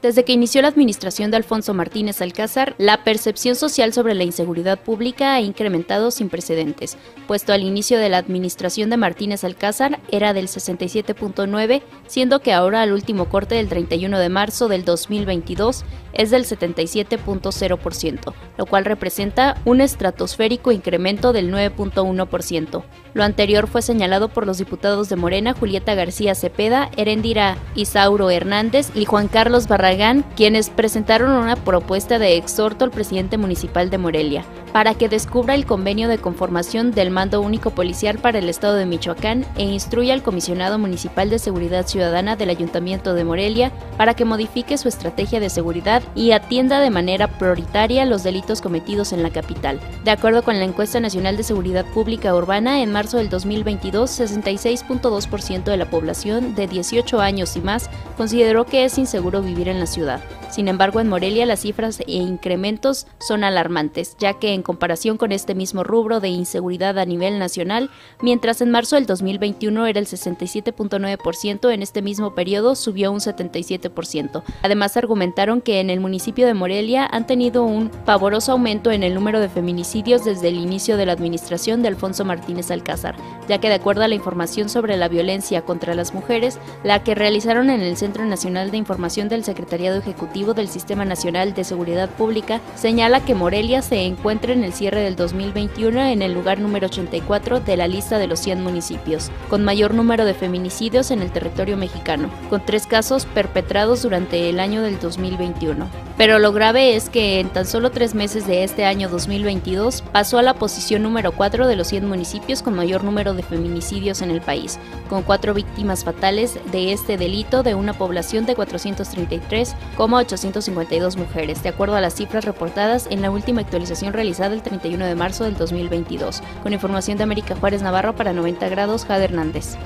[0.00, 4.78] Desde que inició la administración de Alfonso Martínez Alcázar, la percepción social sobre la inseguridad
[4.78, 6.96] pública ha incrementado sin precedentes,
[7.26, 12.82] puesto al inicio de la administración de Martínez Alcázar era del 67.9, siendo que ahora
[12.82, 19.60] al último corte del 31 de marzo del 2022 es del 77.0%, lo cual representa
[19.64, 22.84] un estratosférico incremento del 9.1%.
[23.18, 28.92] Lo anterior fue señalado por los diputados de Morena Julieta García Cepeda, Erendira Isauro Hernández
[28.94, 34.44] y Juan Carlos Barragán, quienes presentaron una propuesta de exhorto al presidente municipal de Morelia
[34.72, 38.86] para que descubra el convenio de conformación del Mando Único Policial para el Estado de
[38.86, 44.24] Michoacán e instruya al Comisionado Municipal de Seguridad Ciudadana del Ayuntamiento de Morelia para que
[44.24, 49.30] modifique su estrategia de seguridad y atienda de manera prioritaria los delitos cometidos en la
[49.30, 49.80] capital.
[50.04, 55.64] De acuerdo con la encuesta nacional de seguridad pública urbana, en marzo del 2022, 66.2%
[55.64, 59.86] de la población de 18 años y más consideró que es inseguro vivir en la
[59.86, 60.20] ciudad.
[60.50, 65.30] Sin embargo, en Morelia las cifras e incrementos son alarmantes, ya que en comparación con
[65.32, 67.90] este mismo rubro de inseguridad a nivel nacional,
[68.22, 74.42] mientras en marzo del 2021 era el 67.9%, en este mismo periodo subió un 77%.
[74.62, 79.14] Además, argumentaron que en el municipio de Morelia han tenido un pavoroso aumento en el
[79.14, 83.16] número de feminicidios desde el inicio de la administración de Alfonso Martínez Alcázar,
[83.48, 87.14] ya que de acuerdo a la información sobre la violencia contra las mujeres, la que
[87.14, 92.08] realizaron en el Centro Nacional de Información del Secretariado Ejecutivo del Sistema Nacional de Seguridad
[92.10, 96.86] Pública señala que Morelia se encuentra en el cierre del 2021 en el lugar número
[96.86, 101.30] 84 de la lista de los 100 municipios, con mayor número de feminicidios en el
[101.30, 106.07] territorio mexicano, con tres casos perpetrados durante el año del 2021.
[106.18, 110.38] Pero lo grave es que en tan solo tres meses de este año 2022 pasó
[110.38, 114.32] a la posición número 4 de los 100 municipios con mayor número de feminicidios en
[114.32, 120.16] el país, con cuatro víctimas fatales de este delito de una población de 433, como
[120.16, 125.06] 852 mujeres, de acuerdo a las cifras reportadas en la última actualización realizada el 31
[125.06, 126.42] de marzo del 2022.
[126.64, 129.76] Con información de América Juárez Navarro para 90 grados, Jade Hernández.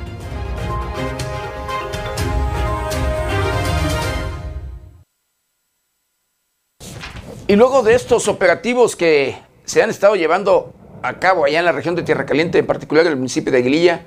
[7.46, 11.72] Y luego de estos operativos que se han estado llevando a cabo allá en la
[11.72, 14.04] región de Tierra Caliente, en particular en el municipio de Aguililla,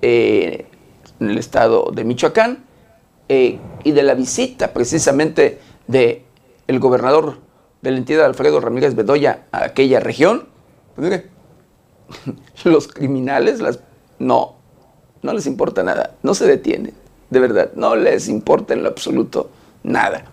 [0.00, 0.66] eh,
[1.20, 2.64] en el estado de Michoacán,
[3.28, 6.22] eh, y de la visita precisamente del
[6.66, 7.38] el gobernador
[7.80, 10.48] de la entidad, Alfredo Ramírez Bedoya, a aquella región,
[10.94, 11.26] pues mire,
[12.64, 13.80] los criminales las,
[14.18, 14.56] no,
[15.22, 16.94] no les importa nada, no se detienen,
[17.30, 19.50] de verdad, no les importa en lo absoluto
[19.82, 20.24] nada.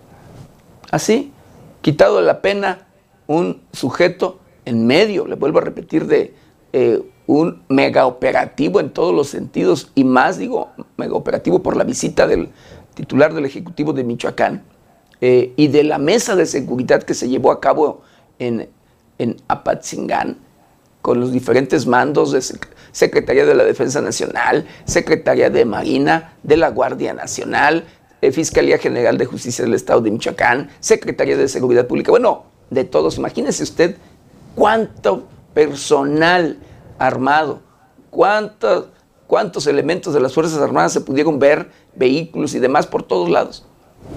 [0.90, 1.32] Así,
[1.82, 2.86] quitado la pena,
[3.26, 6.34] un sujeto en medio, le vuelvo a repetir, de
[6.72, 11.84] eh, un mega operativo en todos los sentidos y más, digo, mega operativo por la
[11.84, 12.50] visita del
[12.94, 14.64] titular del Ejecutivo de Michoacán,
[15.20, 18.02] eh, y de la mesa de seguridad que se llevó a cabo
[18.38, 18.68] en,
[19.18, 20.38] en Apatzingán,
[21.02, 22.42] con los diferentes mandos de
[22.92, 27.84] Secretaría de la Defensa Nacional, Secretaría de Marina, de la Guardia Nacional,
[28.32, 33.16] Fiscalía General de Justicia del Estado de Michoacán, Secretaría de Seguridad Pública, bueno, de todos.
[33.16, 33.96] Imagínese usted
[34.54, 36.58] cuánto personal
[36.98, 37.60] armado,
[38.10, 38.88] cuántos,
[39.26, 43.64] cuántos elementos de las Fuerzas Armadas se pudieron ver vehículos y demás por todos lados.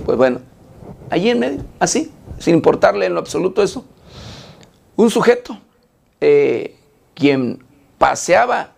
[0.05, 0.39] Pues bueno,
[1.09, 3.85] allí en medio, así, sin importarle en lo absoluto eso,
[4.95, 5.57] un sujeto
[6.19, 6.75] eh,
[7.13, 7.63] quien
[7.97, 8.73] paseaba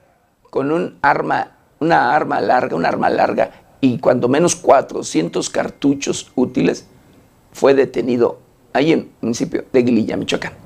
[0.50, 6.86] con un arma, una arma larga, un arma larga y cuando menos 400 cartuchos útiles,
[7.52, 8.40] fue detenido
[8.74, 10.65] ahí en el municipio de Guililla, Michoacán.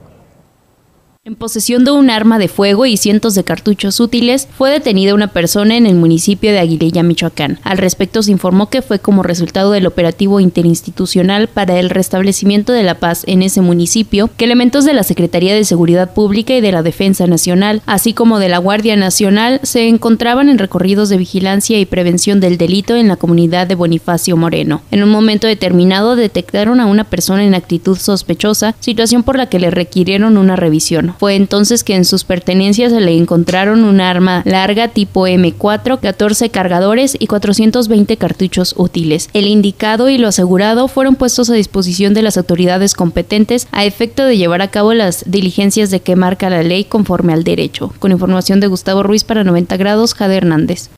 [1.25, 5.27] En posesión de un arma de fuego y cientos de cartuchos útiles, fue detenida una
[5.27, 7.59] persona en el municipio de Aguililla, Michoacán.
[7.63, 12.83] Al respecto se informó que fue como resultado del operativo interinstitucional para el restablecimiento de
[12.83, 16.71] la paz en ese municipio que elementos de la Secretaría de Seguridad Pública y de
[16.71, 21.77] la Defensa Nacional, así como de la Guardia Nacional, se encontraban en recorridos de vigilancia
[21.77, 24.81] y prevención del delito en la comunidad de Bonifacio Moreno.
[24.89, 29.59] En un momento determinado detectaron a una persona en actitud sospechosa, situación por la que
[29.59, 31.08] le requirieron una revisión.
[31.17, 36.49] Fue entonces que en sus pertenencias se le encontraron un arma larga tipo M4, 14
[36.49, 39.29] cargadores y 420 cartuchos útiles.
[39.33, 44.25] El indicado y lo asegurado fueron puestos a disposición de las autoridades competentes a efecto
[44.25, 47.93] de llevar a cabo las diligencias de que marca la ley conforme al derecho.
[47.99, 50.89] Con información de Gustavo Ruiz para 90 grados, Jade Hernández.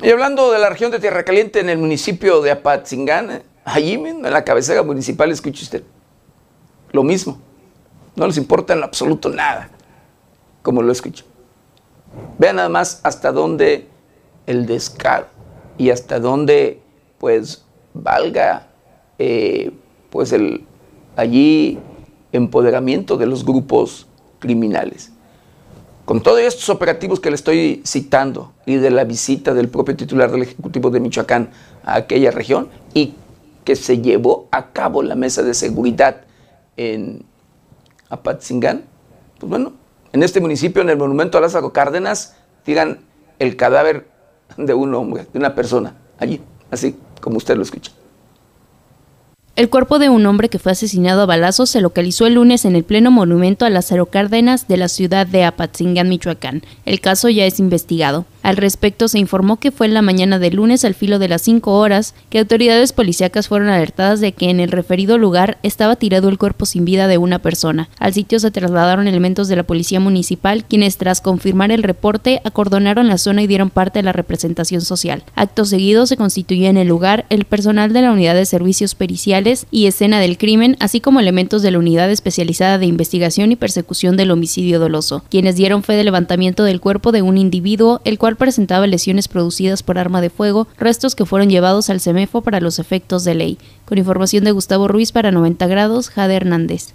[0.00, 4.22] Y hablando de la región de Tierra Caliente en el municipio de Apatzingán, allí en
[4.22, 5.82] la cabecera municipal, escuche usted,
[6.92, 7.38] lo mismo.
[8.14, 9.70] No les importa en absoluto nada,
[10.62, 11.24] como lo escucho.
[12.38, 13.88] Vean nada más hasta dónde
[14.46, 15.26] el descaro
[15.76, 16.80] y hasta dónde,
[17.18, 18.68] pues, valga,
[19.18, 19.72] eh,
[20.10, 20.64] pues, el
[21.16, 21.78] allí
[22.30, 24.06] empoderamiento de los grupos
[24.38, 25.12] criminales.
[26.08, 30.32] Con todos estos operativos que le estoy citando y de la visita del propio titular
[30.32, 31.50] del Ejecutivo de Michoacán
[31.84, 33.12] a aquella región y
[33.62, 36.22] que se llevó a cabo la mesa de seguridad
[36.78, 37.26] en
[38.08, 38.84] Apatzingán,
[39.38, 39.74] pues bueno,
[40.14, 43.00] en este municipio, en el monumento a Lázaro Cárdenas, tiran
[43.38, 44.08] el cadáver
[44.56, 46.40] de un hombre, de una persona, allí,
[46.70, 47.92] así como usted lo escucha.
[49.58, 52.76] El cuerpo de un hombre que fue asesinado a balazos se localizó el lunes en
[52.76, 56.62] el pleno monumento a Lázaro Cárdenas de la ciudad de Apatzingán, Michoacán.
[56.84, 58.24] El caso ya es investigado.
[58.48, 61.42] Al respecto, se informó que fue en la mañana del lunes al filo de las
[61.42, 66.30] 5 horas que autoridades policíacas fueron alertadas de que en el referido lugar estaba tirado
[66.30, 67.90] el cuerpo sin vida de una persona.
[67.98, 73.06] Al sitio se trasladaron elementos de la policía municipal, quienes tras confirmar el reporte acordonaron
[73.06, 75.24] la zona y dieron parte a la representación social.
[75.34, 79.66] Acto seguido se constituyó en el lugar el personal de la unidad de servicios periciales
[79.70, 84.16] y escena del crimen, así como elementos de la unidad especializada de investigación y persecución
[84.16, 88.37] del homicidio doloso, quienes dieron fe de levantamiento del cuerpo de un individuo, el cual
[88.38, 92.78] presentaba lesiones producidas por arma de fuego, restos que fueron llevados al CEMEFO para los
[92.78, 93.58] efectos de ley.
[93.84, 96.94] Con información de Gustavo Ruiz para 90 grados, Jade Hernández.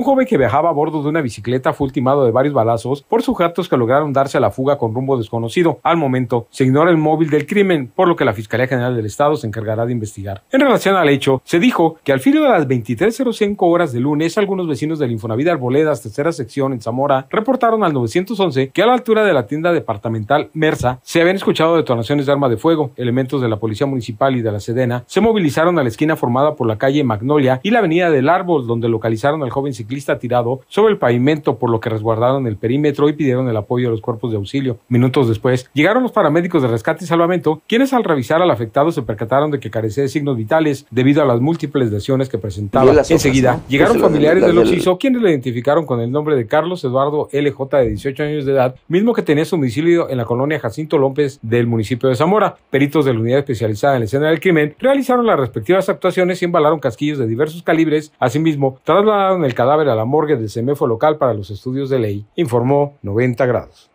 [0.00, 3.20] Un joven que viajaba a bordo de una bicicleta fue ultimado de varios balazos por
[3.20, 5.78] sujetos que lograron darse a la fuga con rumbo desconocido.
[5.82, 9.04] Al momento, se ignora el móvil del crimen, por lo que la Fiscalía General del
[9.04, 10.42] Estado se encargará de investigar.
[10.52, 14.38] En relación al hecho, se dijo que al filo de las 23.05 horas de lunes,
[14.38, 18.94] algunos vecinos del Infonavit Arboledas, tercera sección en Zamora, reportaron al 911 que a la
[18.94, 22.92] altura de la tienda departamental Mersa se habían escuchado detonaciones de arma de fuego.
[22.96, 26.54] Elementos de la Policía Municipal y de la Sedena se movilizaron a la esquina formada
[26.54, 29.74] por la calle Magnolia y la avenida del Árbol, donde localizaron al joven
[30.18, 33.92] tirado sobre el pavimento, por lo que resguardaron el perímetro y pidieron el apoyo de
[33.92, 34.78] los cuerpos de auxilio.
[34.88, 39.02] Minutos después, llegaron los paramédicos de rescate y salvamento, quienes al revisar al afectado se
[39.02, 42.92] percataron de que carecía de signos vitales debido a las múltiples lesiones que presentaba.
[43.08, 47.76] Enseguida, llegaron familiares del occiso, quienes le identificaron con el nombre de Carlos Eduardo LJ
[47.78, 51.38] de 18 años de edad, mismo que tenía su domicilio en la colonia Jacinto López
[51.42, 52.56] del municipio de Zamora.
[52.70, 56.44] Peritos de la unidad especializada en la escena del crimen realizaron las respectivas actuaciones y
[56.44, 58.12] embalaron casquillos de diversos calibres.
[58.18, 62.26] Asimismo, trasladaron el cadáver a la morgue del CEMEFO local para los estudios de ley,
[62.34, 63.88] informó 90 grados.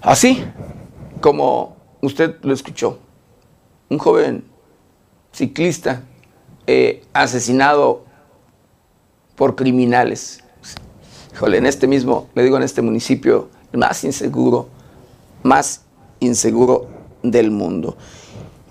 [0.00, 0.42] Así
[1.20, 2.98] como usted lo escuchó,
[3.90, 4.44] un joven
[5.32, 6.02] ciclista
[6.66, 8.04] eh, asesinado
[9.36, 10.42] por criminales.
[11.34, 14.68] Híjole, en este mismo, le digo en este municipio, el más inseguro,
[15.42, 15.82] más
[16.20, 16.86] inseguro
[17.22, 17.96] del mundo.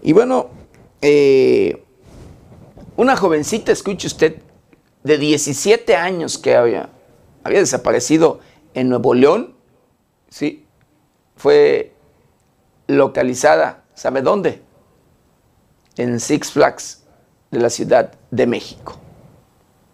[0.04, 0.50] Y bueno,
[1.02, 1.82] eh,
[2.98, 4.36] una jovencita, escuche usted,
[5.02, 6.90] de 17 años que había,
[7.44, 8.42] había desaparecido
[8.74, 9.56] en Nuevo León,
[10.30, 10.66] ¿sí?
[11.38, 11.94] fue
[12.88, 14.62] localizada, ¿sabe dónde?
[15.96, 17.04] En Six Flags
[17.50, 19.00] de la Ciudad de México.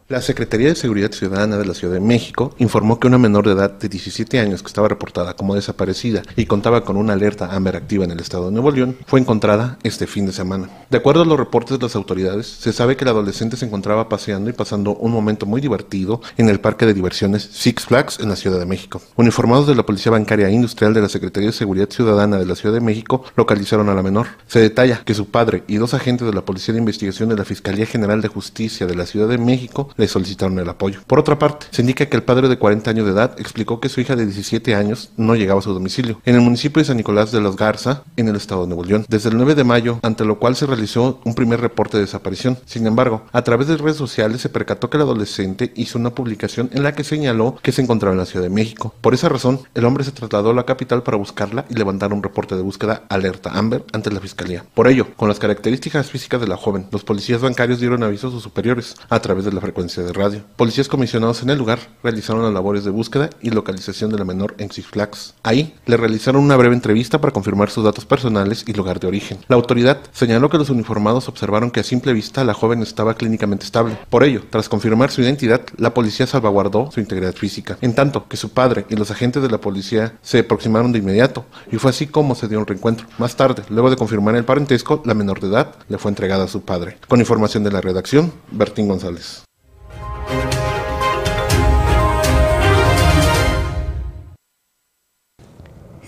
[0.10, 3.54] La Secretaría de Seguridad Ciudadana de la Ciudad de México informó que una menor de
[3.54, 7.76] edad de 17 años que estaba reportada como desaparecida y contaba con una alerta AMBER
[7.76, 10.68] activa en el estado de Nuevo León fue encontrada este fin de semana.
[10.90, 14.10] De acuerdo a los reportes de las autoridades, se sabe que la adolescente se encontraba
[14.10, 18.30] paseando y pasando un momento muy divertido en el parque de diversiones Six Flags en
[18.30, 19.04] la Ciudad de México.
[19.16, 22.56] Uniformados de la Policía Bancaria e Industrial de la Secretaría de Seguridad Ciudadana de la
[22.56, 24.26] Ciudad de México localizaron a la menor.
[24.48, 27.46] Se detalla que su padre y dos agentes de la Policía de Investigación de la
[27.46, 31.02] Fiscalía General de Justicia de la Ciudad de México le solicitaron el apoyo.
[31.06, 33.90] Por otra parte, se indica que el padre de 40 años de edad explicó que
[33.90, 36.98] su hija de 17 años no llegaba a su domicilio, en el municipio de San
[36.98, 40.00] Nicolás de los Garza, en el estado de Nuevo León, desde el 9 de mayo,
[40.02, 42.58] ante lo cual se realizó un primer reporte de desaparición.
[42.66, 46.70] Sin embargo, a través de redes sociales se percató que el adolescente hizo una publicación
[46.74, 48.94] en la que señaló que se encontraba en la Ciudad de México.
[49.02, 52.24] Por esa razón, el hombre se trasladó a la capital para buscarla y levantar un
[52.24, 54.64] reporte de búsqueda alerta Amber ante la fiscalía.
[54.74, 58.32] Por ello, con las características físicas de la joven, los policías bancarios dieron aviso a
[58.32, 60.44] sus superiores a través de la frecuencia de radio.
[60.56, 64.56] Policías comisionados en el lugar realizaron las labores de búsqueda y localización de la menor
[64.60, 65.34] en Six Flags.
[65.44, 69.40] Ahí le realizaron una breve entrevista para confirmar sus datos personales y lugar de origen.
[69.48, 73.66] La autoridad señaló que los uniformados observaron que a simple vista la joven estaba clínicamente
[73.66, 73.98] estable.
[74.10, 78.38] Por ello, tras confirmar su identidad, la policía salvaguardó su integridad física, en tanto que
[78.38, 82.08] su padre y los agentes de la policía se aproximaron de inmediato, y fue así
[82.08, 83.08] como se dio un reencuentro.
[83.18, 86.48] Más tarde, luego de confirmar el parentesco, la menor de edad le fue entregada a
[86.48, 86.98] su padre.
[87.08, 89.49] Con información de la redacción, Bertín González.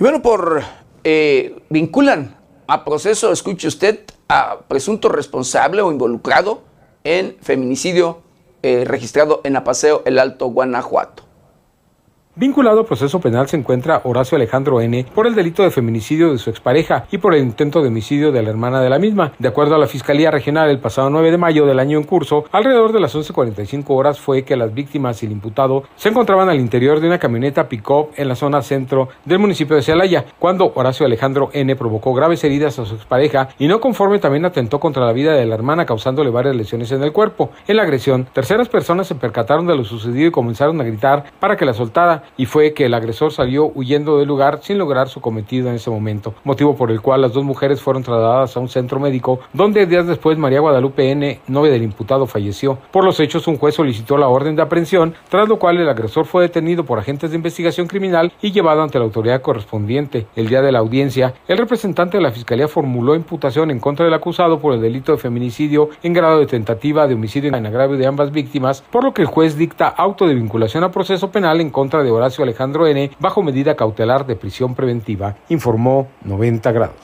[0.01, 0.63] Y bueno, por
[1.03, 2.35] eh, vinculan
[2.65, 3.99] a proceso, escuche usted,
[4.29, 6.63] a presunto responsable o involucrado
[7.03, 8.23] en feminicidio
[8.63, 11.30] eh, registrado en Apaseo, el Alto Guanajuato.
[12.41, 15.05] Vinculado a proceso penal se encuentra Horacio Alejandro N.
[15.13, 18.41] por el delito de feminicidio de su expareja y por el intento de homicidio de
[18.41, 19.33] la hermana de la misma.
[19.37, 22.45] De acuerdo a la Fiscalía Regional, el pasado 9 de mayo del año en curso,
[22.51, 26.59] alrededor de las 11.45 horas fue que las víctimas y el imputado se encontraban al
[26.59, 31.05] interior de una camioneta pick-up en la zona centro del municipio de Celaya, cuando Horacio
[31.05, 31.75] Alejandro N.
[31.75, 35.45] provocó graves heridas a su expareja y no conforme también atentó contra la vida de
[35.45, 37.51] la hermana causándole varias lesiones en el cuerpo.
[37.67, 41.55] En la agresión, terceras personas se percataron de lo sucedido y comenzaron a gritar para
[41.55, 45.21] que la soltara y fue que el agresor salió huyendo del lugar sin lograr su
[45.21, 48.69] cometido en ese momento, motivo por el cual las dos mujeres fueron trasladadas a un
[48.69, 52.77] centro médico donde días después María Guadalupe N., novia del imputado, falleció.
[52.91, 56.25] Por los hechos, un juez solicitó la orden de aprehensión, tras lo cual el agresor
[56.25, 60.27] fue detenido por agentes de investigación criminal y llevado ante la autoridad correspondiente.
[60.35, 64.13] El día de la audiencia, el representante de la Fiscalía formuló imputación en contra del
[64.13, 68.07] acusado por el delito de feminicidio en grado de tentativa de homicidio en agravio de
[68.07, 71.69] ambas víctimas, por lo que el juez dicta auto de vinculación a proceso penal en
[71.69, 73.11] contra de Horacio Alejandro N.
[73.19, 76.95] bajo medida cautelar de prisión preventiva, informó 90 grados.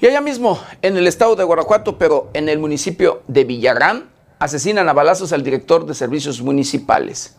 [0.00, 4.88] Y allá mismo, en el estado de Guanajuato, pero en el municipio de Villarán, asesinan
[4.88, 7.38] a balazos al director de servicios municipales.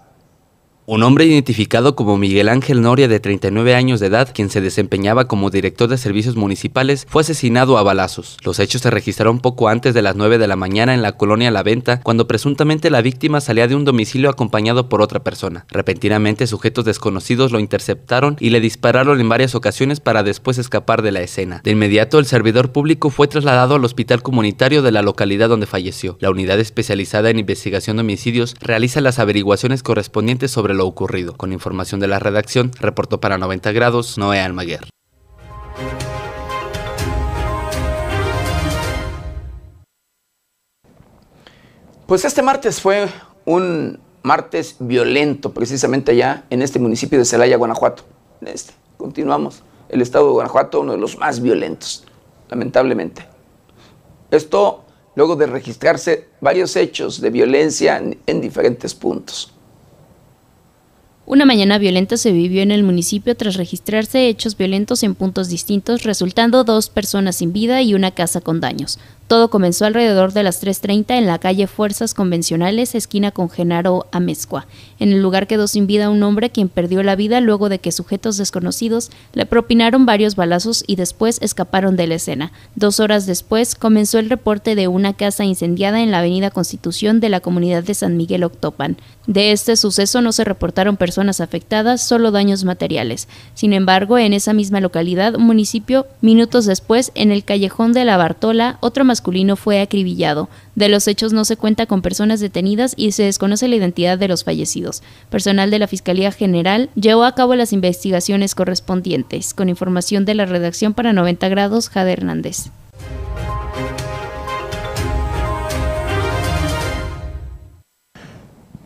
[0.87, 5.27] Un hombre identificado como Miguel Ángel Noria de 39 años de edad, quien se desempeñaba
[5.27, 8.37] como director de servicios municipales, fue asesinado a balazos.
[8.43, 11.49] Los hechos se registraron poco antes de las 9 de la mañana en la colonia
[11.49, 15.65] La Venta, cuando presuntamente la víctima salía de un domicilio acompañado por otra persona.
[15.69, 21.11] Repentinamente sujetos desconocidos lo interceptaron y le dispararon en varias ocasiones para después escapar de
[21.11, 21.61] la escena.
[21.63, 26.15] De inmediato el servidor público fue trasladado al hospital comunitario de la localidad donde falleció.
[26.19, 31.35] La unidad especializada en investigación de homicidios realiza las averiguaciones correspondientes sobre lo ocurrido.
[31.35, 34.87] Con información de la redacción, reportó para 90 grados Noé Almaguer.
[42.05, 43.07] Pues este martes fue
[43.45, 48.03] un martes violento, precisamente allá en este municipio de Celaya, Guanajuato.
[48.41, 49.63] Este, continuamos.
[49.89, 52.05] El estado de Guanajuato, uno de los más violentos,
[52.49, 53.25] lamentablemente.
[54.29, 54.83] Esto
[55.15, 59.54] luego de registrarse varios hechos de violencia en, en diferentes puntos.
[61.27, 66.03] Una mañana violenta se vivió en el municipio tras registrarse hechos violentos en puntos distintos,
[66.03, 68.99] resultando dos personas sin vida y una casa con daños.
[69.27, 74.67] Todo comenzó alrededor de las 3.30 en la calle Fuerzas Convencionales, esquina con Genaro Amezcua.
[74.99, 77.91] En el lugar quedó sin vida un hombre quien perdió la vida luego de que
[77.91, 82.51] sujetos desconocidos le propinaron varios balazos y después escaparon de la escena.
[82.75, 87.29] Dos horas después comenzó el reporte de una casa incendiada en la avenida Constitución de
[87.29, 88.95] la comunidad de San Miguel Octopan.
[89.27, 93.27] De este suceso no se reportaron personas afectadas, solo daños materiales.
[93.55, 98.77] Sin embargo, en esa misma localidad, municipio, minutos después, en el callejón de la Bartola,
[98.81, 100.47] otro masculino fue acribillado.
[100.75, 104.27] De los hechos no se cuenta con personas detenidas y se desconoce la identidad de
[104.27, 105.01] los fallecidos.
[105.29, 109.53] Personal de la Fiscalía General llevó a cabo las investigaciones correspondientes.
[109.53, 112.69] Con información de la redacción para 90 grados, Jade Hernández.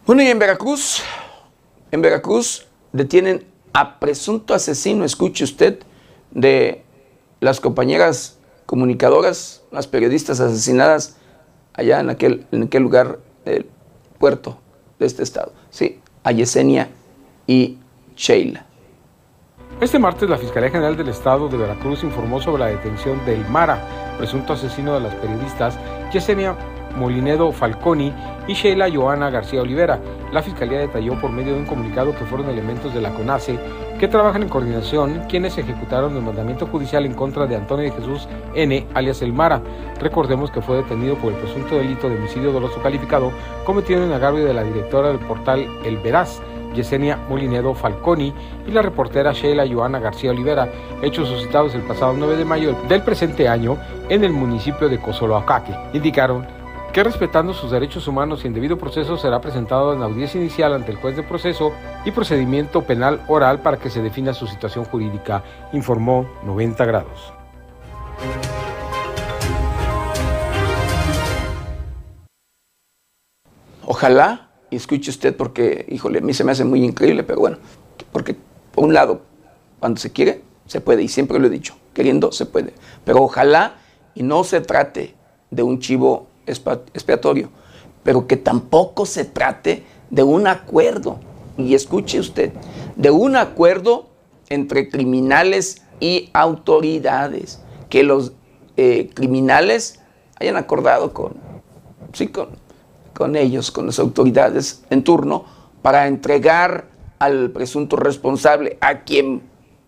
[0.09, 1.03] Bueno, y en Veracruz,
[1.91, 5.83] en Veracruz detienen a presunto asesino, escuche usted,
[6.31, 6.83] de
[7.41, 11.17] las compañeras comunicadoras, las periodistas asesinadas
[11.75, 13.67] allá en aquel, en lugar del
[14.17, 14.57] puerto
[14.97, 15.53] de este estado.
[15.69, 16.89] Sí, a Yesenia
[17.45, 17.77] y
[18.15, 18.65] Sheila.
[19.79, 24.15] Este martes la Fiscalía General del Estado de Veracruz informó sobre la detención del Mara,
[24.17, 25.77] presunto asesino de las periodistas
[26.11, 26.57] Yesenia
[26.99, 28.13] Molinedo Falconi
[28.47, 29.99] y Sheila Joana García Olivera.
[30.31, 33.57] La Fiscalía detalló por medio de un comunicado que fueron elementos de la CONACE
[33.99, 38.27] que trabajan en coordinación quienes ejecutaron el mandamiento judicial en contra de Antonio de Jesús
[38.53, 39.61] N., alias El Mara.
[39.99, 43.31] Recordemos que fue detenido por el presunto delito de homicidio doloso calificado
[43.65, 46.41] cometido en agravio de la directora del portal El Veraz,
[46.73, 48.33] Yesenia Molinedo Falconi
[48.67, 50.69] y la reportera Sheila Joana García Olivera,
[51.01, 53.77] hechos suscitados el pasado 9 de mayo del presente año
[54.07, 55.75] en el municipio de Cozoloacaque.
[55.93, 56.58] Indicaron
[56.93, 60.91] que respetando sus derechos humanos y en debido proceso será presentado en audiencia inicial ante
[60.91, 61.71] el juez de proceso
[62.03, 67.33] y procedimiento penal oral para que se defina su situación jurídica, informó 90 grados.
[73.85, 77.57] Ojalá, y escuche usted porque, híjole, a mí se me hace muy increíble, pero bueno,
[78.11, 78.35] porque
[78.73, 79.21] por un lado,
[79.79, 82.73] cuando se quiere, se puede, y siempre lo he dicho, queriendo se puede,
[83.05, 83.75] pero ojalá
[84.15, 85.15] y no se trate
[85.51, 87.49] de un chivo expiatorio,
[88.03, 91.19] pero que tampoco se trate de un acuerdo,
[91.57, 92.53] y escuche usted,
[92.95, 94.07] de un acuerdo
[94.49, 98.33] entre criminales y autoridades, que los
[98.77, 99.99] eh, criminales
[100.39, 101.33] hayan acordado con
[102.13, 102.49] sí, con,
[103.13, 105.45] con ellos, con las autoridades en turno,
[105.81, 106.87] para entregar
[107.19, 109.43] al presunto responsable, a quien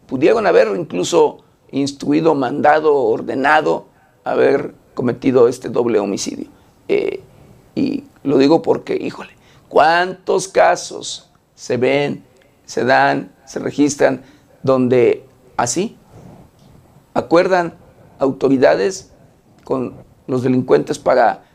[0.08, 1.40] pudieron haber incluso
[1.72, 3.86] instruido, mandado, ordenado
[4.24, 6.46] haber cometido este doble homicidio.
[6.88, 7.24] Eh,
[7.74, 9.32] y lo digo porque, híjole,
[9.68, 12.24] ¿cuántos casos se ven,
[12.68, 14.22] se dan, se registran
[14.62, 15.26] donde
[15.58, 15.98] así
[17.16, 17.74] acuerdan
[18.20, 19.10] autoridades
[19.64, 19.96] con
[20.28, 21.46] los delincuentes para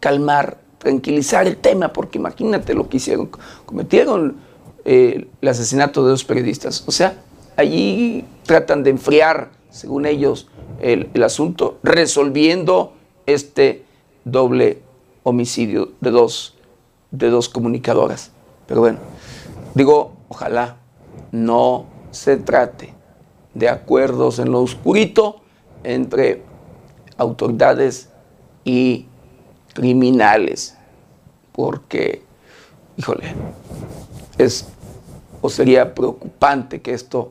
[0.00, 3.28] calmar, tranquilizar el tema, porque imagínate lo que hicieron,
[3.66, 4.38] cometieron
[4.86, 7.18] eh, el asesinato de dos periodistas, o sea,
[7.58, 10.48] allí tratan de enfriar, según ellos,
[10.80, 12.94] el, asunto, resolviendo
[13.26, 13.84] este
[14.24, 14.82] doble
[15.22, 16.56] homicidio de dos,
[17.12, 18.32] de dos comunicadoras.
[18.66, 18.98] Pero bueno,
[19.74, 20.78] digo, ojalá
[21.30, 22.92] no se trate
[23.54, 25.42] de acuerdos en lo oscurito
[25.84, 26.42] entre
[27.16, 28.10] autoridades
[28.64, 29.06] y
[29.74, 30.76] criminales,
[31.52, 32.24] porque,
[32.96, 33.32] híjole,
[34.38, 34.66] es
[35.40, 37.30] o sería preocupante que esto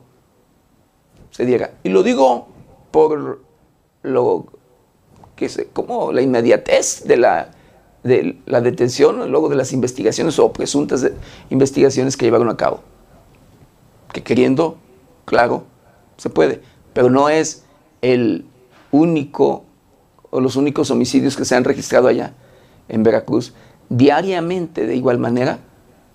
[1.84, 2.48] Y lo digo
[2.90, 3.40] por
[4.02, 4.46] lo
[5.36, 7.52] que se, como la inmediatez de la,
[8.02, 11.08] de la detención, luego de las investigaciones o presuntas
[11.50, 12.80] investigaciones que llevaron a cabo.
[14.12, 14.78] Que queriendo,
[15.24, 15.64] claro,
[16.16, 16.60] se puede,
[16.92, 17.64] pero no es
[18.02, 18.44] el
[18.90, 19.64] único
[20.30, 22.32] o los únicos homicidios que se han registrado allá
[22.88, 23.54] en Veracruz.
[23.88, 25.60] Diariamente, de igual manera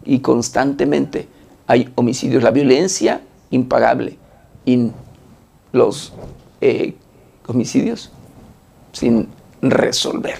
[0.03, 1.27] y constantemente,
[1.65, 2.43] hay homicidios.
[2.43, 3.21] La violencia
[3.51, 4.17] impagable
[4.65, 4.91] y
[5.73, 6.13] los
[6.61, 6.95] eh,
[7.45, 8.11] homicidios
[8.93, 9.27] sin
[9.61, 10.37] resolver.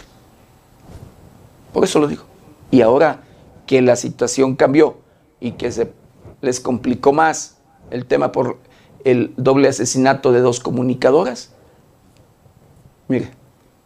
[1.73, 2.23] Por eso lo digo.
[2.71, 3.23] Y ahora
[3.65, 4.97] que la situación cambió
[5.41, 5.91] y que se
[6.41, 7.57] les complicó más
[7.91, 8.59] el tema por
[9.03, 11.51] el doble asesinato de dos comunicadoras,
[13.07, 13.31] mire,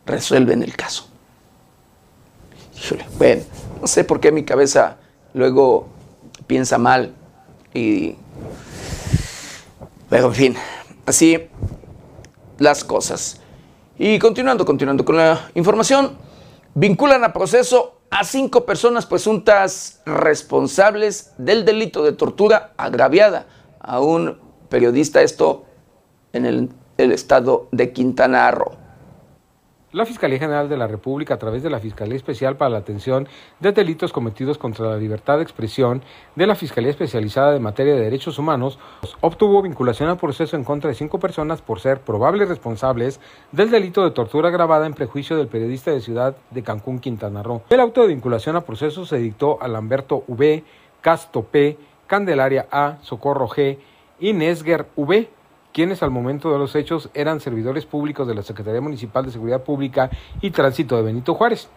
[0.06, 1.08] resuelven el caso.
[3.18, 3.42] bueno,
[3.82, 4.98] no sé por qué mi cabeza
[5.34, 5.88] luego
[6.46, 7.14] piensa mal
[7.74, 8.16] y...
[10.10, 10.56] Pero en fin,
[11.08, 11.48] así
[12.60, 13.42] las cosas.
[13.98, 16.16] Y continuando, continuando con la información,
[16.76, 23.48] vinculan a proceso a cinco personas presuntas responsables del delito de tortura agraviada
[23.80, 24.38] a un
[24.70, 25.66] periodista, esto
[26.34, 28.87] en el, el estado de Quintana Roo.
[29.98, 33.28] La Fiscalía General de la República, a través de la Fiscalía Especial para la Atención
[33.60, 36.04] de Delitos Cometidos contra la Libertad de Expresión
[36.36, 38.78] de la Fiscalía Especializada de Materia de Derechos Humanos,
[39.22, 43.20] obtuvo vinculación al proceso en contra de cinco personas por ser probables responsables
[43.52, 47.64] del delito de tortura agravada en prejuicio del periodista de Ciudad de Cancún, Quintana Roo.
[47.68, 50.64] El auto de vinculación a proceso se dictó a Lamberto V,
[51.02, 51.76] Casto P,
[52.06, 53.80] Candelaria A, Socorro G
[54.20, 55.28] y Nesger V,
[55.78, 59.62] quienes al momento de los hechos eran servidores públicos de la Secretaría Municipal de Seguridad
[59.62, 60.10] Pública
[60.42, 61.70] y Tránsito de Benito Juárez.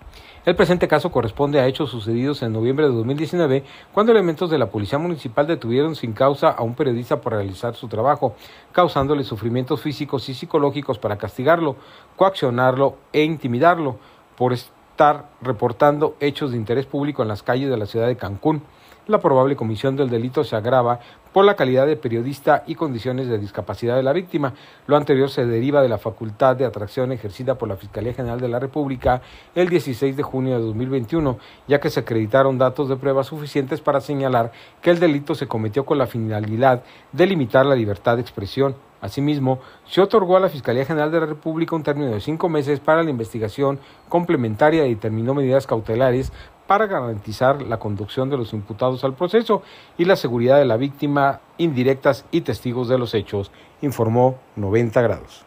[0.46, 4.70] El presente caso corresponde a hechos sucedidos en noviembre de 2019, cuando elementos de la
[4.70, 8.34] Policía Municipal detuvieron sin causa a un periodista por realizar su trabajo,
[8.72, 11.76] causándole sufrimientos físicos y psicológicos para castigarlo,
[12.16, 13.98] coaccionarlo e intimidarlo
[14.34, 18.62] por estar reportando hechos de interés público en las calles de la ciudad de Cancún
[19.06, 21.00] la probable comisión del delito se agrava
[21.32, 24.54] por la calidad de periodista y condiciones de discapacidad de la víctima.
[24.86, 28.48] Lo anterior se deriva de la facultad de atracción ejercida por la Fiscalía General de
[28.48, 29.22] la República
[29.54, 31.38] el 16 de junio de 2021,
[31.68, 35.84] ya que se acreditaron datos de pruebas suficientes para señalar que el delito se cometió
[35.84, 36.82] con la finalidad
[37.12, 38.89] de limitar la libertad de expresión.
[39.00, 42.80] Asimismo, se otorgó a la Fiscalía General de la República un término de cinco meses
[42.80, 43.78] para la investigación
[44.08, 46.32] complementaria y determinó medidas cautelares
[46.66, 49.62] para garantizar la conducción de los imputados al proceso
[49.98, 53.50] y la seguridad de la víctima, indirectas y testigos de los hechos,
[53.82, 55.44] informó 90 grados.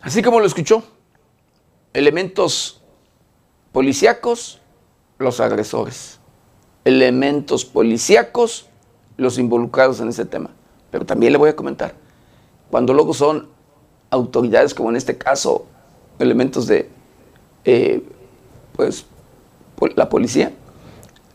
[0.00, 0.82] Así como lo escuchó,
[1.92, 2.82] elementos
[3.72, 4.62] policíacos,
[5.18, 6.17] los agresores,
[6.88, 8.66] elementos policíacos,
[9.18, 10.50] los involucrados en ese tema.
[10.90, 11.94] Pero también le voy a comentar,
[12.70, 13.48] cuando luego son
[14.08, 15.66] autoridades, como en este caso,
[16.18, 16.88] elementos de
[17.66, 18.02] eh,
[18.72, 19.04] pues,
[19.96, 20.50] la policía,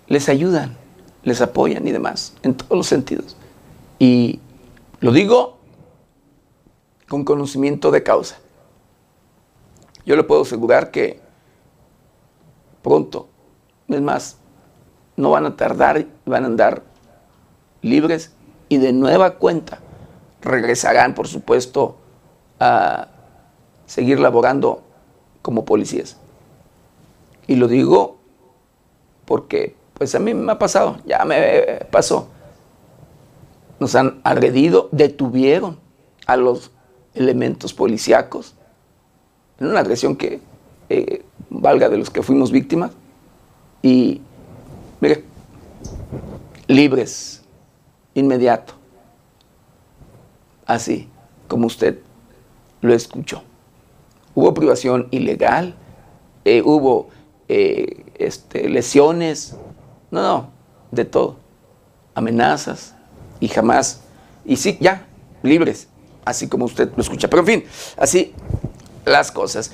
[0.08, 0.76] les ayudan,
[1.22, 3.36] les apoyan y demás, en todos los sentidos.
[4.00, 4.40] Y
[5.02, 5.60] lo digo
[7.08, 8.40] con conocimiento de causa.
[10.04, 11.20] Yo le puedo asegurar que
[12.82, 13.28] pronto,
[13.88, 14.38] es más,
[15.16, 16.84] no van a tardar, van a andar
[17.82, 18.34] libres
[18.70, 19.80] y de nueva cuenta
[20.42, 21.98] regresarán, por supuesto,
[22.60, 23.08] a
[23.86, 24.84] seguir laborando
[25.42, 26.18] como policías.
[27.48, 28.18] Y lo digo
[29.26, 32.28] porque pues a mí me ha pasado, ya me pasó.
[33.80, 35.80] Nos han agredido, detuvieron
[36.26, 36.72] a los
[37.14, 38.56] elementos policíacos,
[39.60, 40.42] en una agresión que
[40.90, 42.92] eh, valga de los que fuimos víctimas,
[43.82, 44.22] y
[45.04, 45.26] mire,
[46.66, 47.42] libres,
[48.14, 48.74] inmediato,
[50.66, 51.10] así
[51.50, 52.00] como usted
[52.80, 53.44] lo escuchó.
[54.34, 55.76] Hubo privación ilegal,
[56.46, 57.10] eh, hubo
[57.50, 59.58] eh, este, lesiones,
[60.10, 60.50] no, no,
[60.92, 61.36] de todo,
[62.16, 62.96] amenazas,
[63.42, 64.04] y jamás,
[64.46, 65.06] y sí, ya,
[65.42, 65.90] libres,
[66.24, 67.30] así como usted lo escucha.
[67.30, 67.64] Pero en fin,
[67.98, 68.34] así
[69.04, 69.72] las cosas.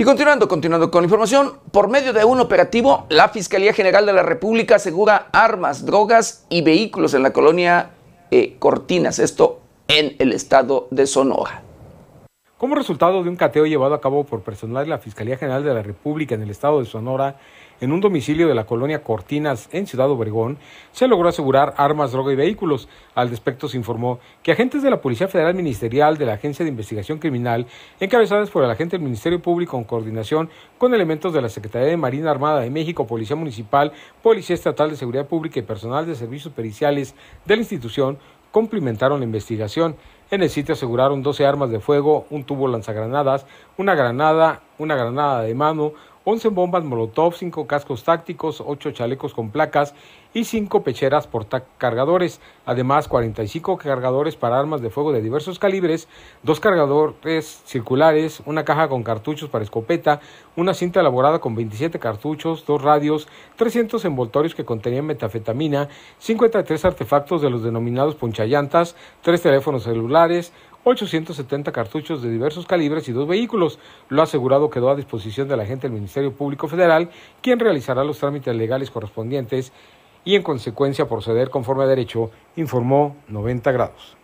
[0.00, 4.14] Y continuando, continuando con la información, por medio de un operativo, la Fiscalía General de
[4.14, 7.90] la República asegura armas, drogas y vehículos en la colonia
[8.30, 11.64] eh, Cortinas, esto en el estado de Sonora.
[12.56, 15.74] Como resultado de un cateo llevado a cabo por personal de la Fiscalía General de
[15.74, 17.36] la República en el estado de Sonora,
[17.80, 20.58] en un domicilio de la colonia Cortinas en Ciudad Obregón,
[20.92, 22.88] se logró asegurar armas, droga y vehículos.
[23.14, 26.70] Al respecto se informó que agentes de la Policía Federal Ministerial de la Agencia de
[26.70, 27.66] Investigación Criminal,
[27.98, 31.96] encabezadas por el agente del Ministerio Público en coordinación con elementos de la Secretaría de
[31.96, 33.92] Marina Armada de México, Policía Municipal,
[34.22, 38.18] Policía Estatal de Seguridad Pública y personal de servicios periciales de la institución,
[38.50, 39.96] complementaron la investigación.
[40.30, 43.46] En el sitio aseguraron 12 armas de fuego, un tubo lanzagranadas,
[43.76, 45.92] una granada, una granada de mano,
[46.24, 49.94] 11 bombas Molotov, 5 cascos tácticos, 8 chalecos con placas
[50.34, 51.28] y 5 pecheras
[51.78, 56.08] cargadores, además 45 cargadores para armas de fuego de diversos calibres,
[56.42, 60.20] dos cargadores circulares, una caja con cartuchos para escopeta,
[60.56, 63.26] una cinta elaborada con 27 cartuchos, dos radios,
[63.56, 65.88] 300 envoltorios que contenían metafetamina,
[66.18, 70.52] 53 artefactos de los denominados ponchallantas, tres teléfonos celulares,
[70.84, 73.78] 870 cartuchos de diversos calibres y dos vehículos.
[74.08, 77.10] Lo asegurado quedó a disposición de la agente del Ministerio Público Federal,
[77.42, 79.72] quien realizará los trámites legales correspondientes
[80.24, 84.16] y en consecuencia proceder conforme a derecho, informó 90 grados.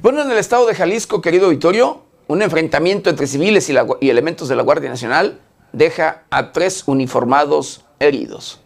[0.00, 4.56] Bueno, en el estado de Jalisco, querido Vitorio, un enfrentamiento entre civiles y elementos de
[4.56, 5.40] la Guardia Nacional
[5.72, 8.61] deja a tres uniformados heridos.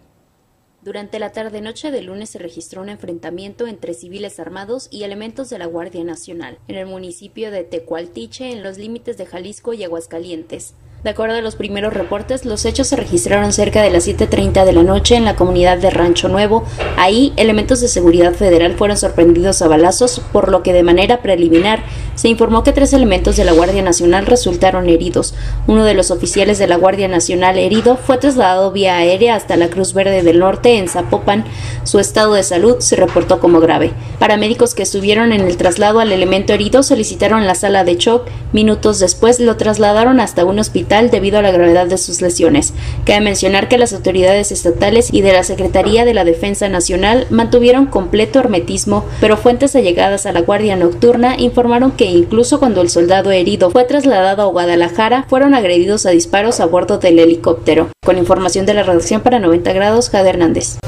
[0.86, 5.58] Durante la tarde-noche del lunes se registró un enfrentamiento entre civiles armados y elementos de
[5.58, 10.74] la Guardia Nacional en el municipio de Tecualtiche, en los límites de Jalisco y Aguascalientes.
[11.06, 14.72] De acuerdo a los primeros reportes, los hechos se registraron cerca de las 7.30 de
[14.72, 16.64] la noche en la comunidad de Rancho Nuevo.
[16.96, 21.84] Ahí, elementos de seguridad federal fueron sorprendidos a balazos, por lo que de manera preliminar
[22.16, 25.34] se informó que tres elementos de la Guardia Nacional resultaron heridos.
[25.68, 29.68] Uno de los oficiales de la Guardia Nacional herido fue trasladado vía aérea hasta la
[29.68, 31.44] Cruz Verde del Norte en Zapopan.
[31.84, 33.92] Su estado de salud se reportó como grave.
[34.18, 38.26] Paramédicos que estuvieron en el traslado al elemento herido solicitaron la sala de shock.
[38.52, 42.72] Minutos después lo trasladaron hasta un hospital debido a la gravedad de sus lesiones.
[43.04, 47.86] Cabe mencionar que las autoridades estatales y de la Secretaría de la Defensa Nacional mantuvieron
[47.86, 53.30] completo hermetismo, pero fuentes allegadas a la Guardia Nocturna informaron que incluso cuando el soldado
[53.30, 57.88] herido fue trasladado a Guadalajara, fueron agredidos a disparos a bordo del helicóptero.
[58.04, 60.78] Con información de la redacción para 90 grados, Jade Hernández.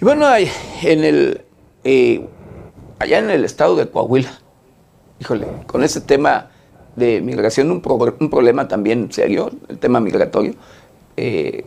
[0.00, 1.42] Y bueno, en el
[1.84, 2.26] eh,
[3.00, 4.30] allá en el estado de Coahuila,
[5.18, 6.50] híjole, con ese tema
[6.94, 10.54] de migración, un, problema también serio, el tema migratorio,
[11.16, 11.64] eh,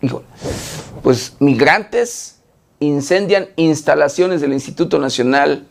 [0.00, 0.24] híjole,
[1.02, 2.40] pues migrantes
[2.80, 5.66] incendian instalaciones del Instituto Nacional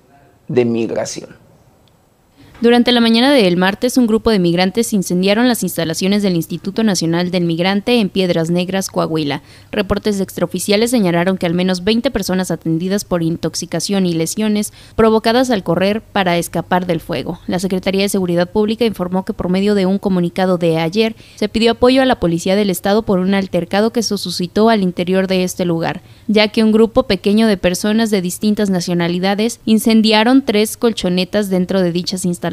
[0.48, 1.36] de Migración.
[2.62, 7.32] Durante la mañana del martes, un grupo de migrantes incendiaron las instalaciones del Instituto Nacional
[7.32, 9.42] del Migrante en Piedras Negras, Coahuila.
[9.72, 15.64] Reportes extraoficiales señalaron que al menos 20 personas atendidas por intoxicación y lesiones provocadas al
[15.64, 17.40] correr para escapar del fuego.
[17.48, 21.48] La Secretaría de Seguridad Pública informó que por medio de un comunicado de ayer se
[21.48, 25.28] pidió apoyo a la Policía del Estado por un altercado que se suscitó al interior
[25.28, 30.76] de este lugar, ya que un grupo pequeño de personas de distintas nacionalidades incendiaron tres
[30.76, 32.49] colchonetas dentro de dichas instalaciones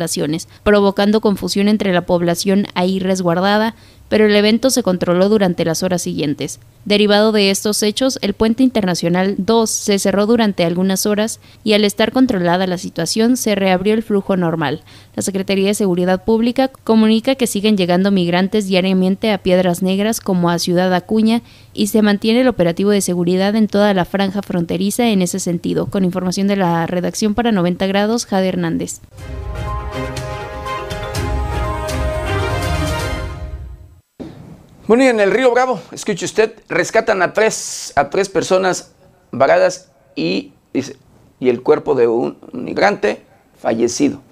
[0.62, 3.74] provocando confusión entre la población ahí resguardada,
[4.08, 6.60] pero el evento se controló durante las horas siguientes.
[6.84, 11.84] Derivado de estos hechos, el puente internacional 2 se cerró durante algunas horas y al
[11.84, 14.82] estar controlada la situación se reabrió el flujo normal.
[15.16, 20.48] La Secretaría de Seguridad Pública comunica que siguen llegando migrantes diariamente a Piedras Negras como
[20.48, 21.42] a Ciudad Acuña
[21.74, 25.86] y se mantiene el operativo de seguridad en toda la franja fronteriza en ese sentido.
[25.86, 29.00] Con información de la redacción para 90 grados, Jade Hernández.
[34.86, 38.92] Bueno, y en el río Bravo, escuche usted, rescatan a tres, a tres personas
[39.32, 40.52] varadas y,
[41.40, 43.24] y el cuerpo de un migrante
[43.60, 44.22] fallecido.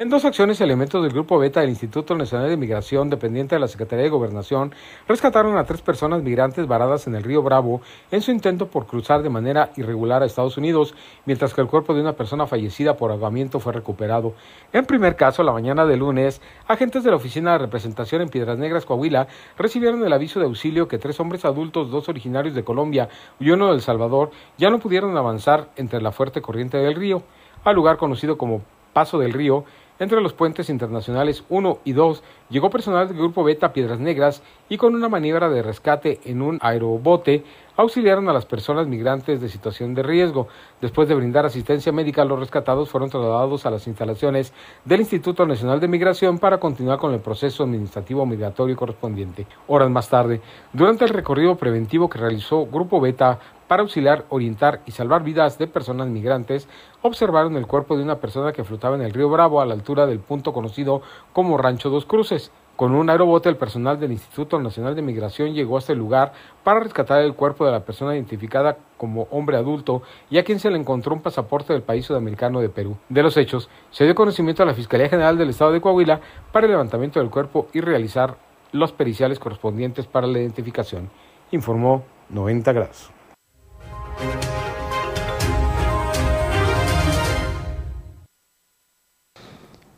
[0.00, 3.68] En dos acciones, elementos del Grupo Beta del Instituto Nacional de Migración, dependiente de la
[3.68, 4.74] Secretaría de Gobernación,
[5.06, 9.22] rescataron a tres personas migrantes varadas en el río Bravo en su intento por cruzar
[9.22, 10.94] de manera irregular a Estados Unidos,
[11.26, 14.32] mientras que el cuerpo de una persona fallecida por ahogamiento fue recuperado.
[14.72, 18.58] En primer caso, la mañana de lunes, agentes de la Oficina de Representación en Piedras
[18.58, 19.28] Negras, Coahuila,
[19.58, 23.66] recibieron el aviso de auxilio que tres hombres adultos, dos originarios de Colombia y uno
[23.66, 27.22] de El Salvador, ya no pudieron avanzar entre la fuerte corriente del río,
[27.64, 28.62] al lugar conocido como
[28.92, 29.64] Paso del Río,
[30.00, 34.76] entre los puentes internacionales 1 y 2 llegó personal del Grupo Beta Piedras Negras y
[34.76, 37.44] con una maniobra de rescate en un aerobote
[37.76, 40.48] auxiliaron a las personas migrantes de situación de riesgo.
[40.80, 44.52] Después de brindar asistencia médica, los rescatados fueron trasladados a las instalaciones
[44.84, 49.46] del Instituto Nacional de Migración para continuar con el proceso administrativo migratorio correspondiente.
[49.66, 50.40] Horas más tarde,
[50.72, 53.38] durante el recorrido preventivo que realizó Grupo Beta
[53.70, 56.66] para auxiliar, orientar y salvar vidas de personas migrantes,
[57.02, 60.06] observaron el cuerpo de una persona que flotaba en el río Bravo a la altura
[60.06, 61.02] del punto conocido
[61.32, 62.50] como Rancho Dos Cruces.
[62.74, 66.32] Con un aerobote, el personal del Instituto Nacional de Migración llegó a este lugar
[66.64, 70.68] para rescatar el cuerpo de la persona identificada como hombre adulto y a quien se
[70.68, 72.96] le encontró un pasaporte del país sudamericano de Perú.
[73.08, 76.20] De los hechos, se dio conocimiento a la Fiscalía General del Estado de Coahuila
[76.50, 78.36] para el levantamiento del cuerpo y realizar
[78.72, 81.08] los periciales correspondientes para la identificación,
[81.52, 83.12] informó 90 grados.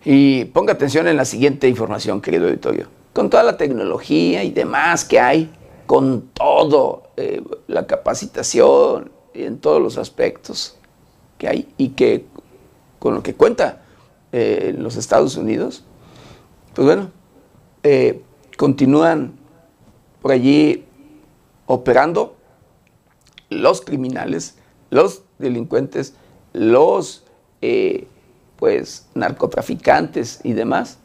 [0.05, 2.89] Y ponga atención en la siguiente información, querido auditorio.
[3.13, 5.53] Con toda la tecnología y demás que hay,
[5.87, 10.77] con todo, eh, la capacitación en todos los aspectos
[11.39, 12.25] que hay y que
[12.99, 13.83] con lo que cuenta
[14.33, 15.85] eh, los Estados Unidos,
[16.75, 17.11] pues bueno,
[17.83, 18.23] eh,
[18.57, 19.35] continúan
[20.21, 20.85] por allí
[21.67, 22.37] operando
[23.61, 24.57] los criminales,
[24.91, 26.15] los delincuentes,
[26.53, 27.25] los
[28.57, 30.99] pues narcotraficantes y demás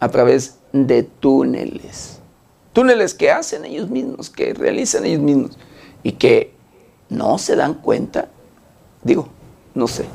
[0.00, 2.18] a través de túneles.
[2.72, 5.58] Túneles que hacen ellos mismos, que realizan ellos mismos
[6.02, 6.52] y que
[7.08, 8.28] no se dan cuenta,
[9.04, 9.28] digo,
[9.74, 10.06] no sé,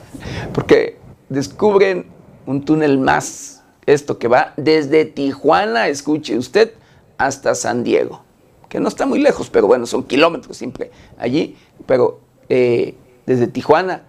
[0.53, 0.98] porque
[1.30, 2.07] descubren
[2.45, 6.73] un túnel más, esto que va desde Tijuana, escuche usted,
[7.18, 8.23] hasta San Diego,
[8.69, 12.19] que no está muy lejos, pero bueno, son kilómetros siempre allí, pero
[12.49, 12.95] eh,
[13.26, 14.03] desde Tijuana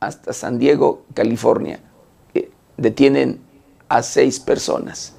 [0.00, 1.80] hasta San Diego, California.
[2.34, 3.40] Eh, detienen
[3.88, 5.14] a seis personas.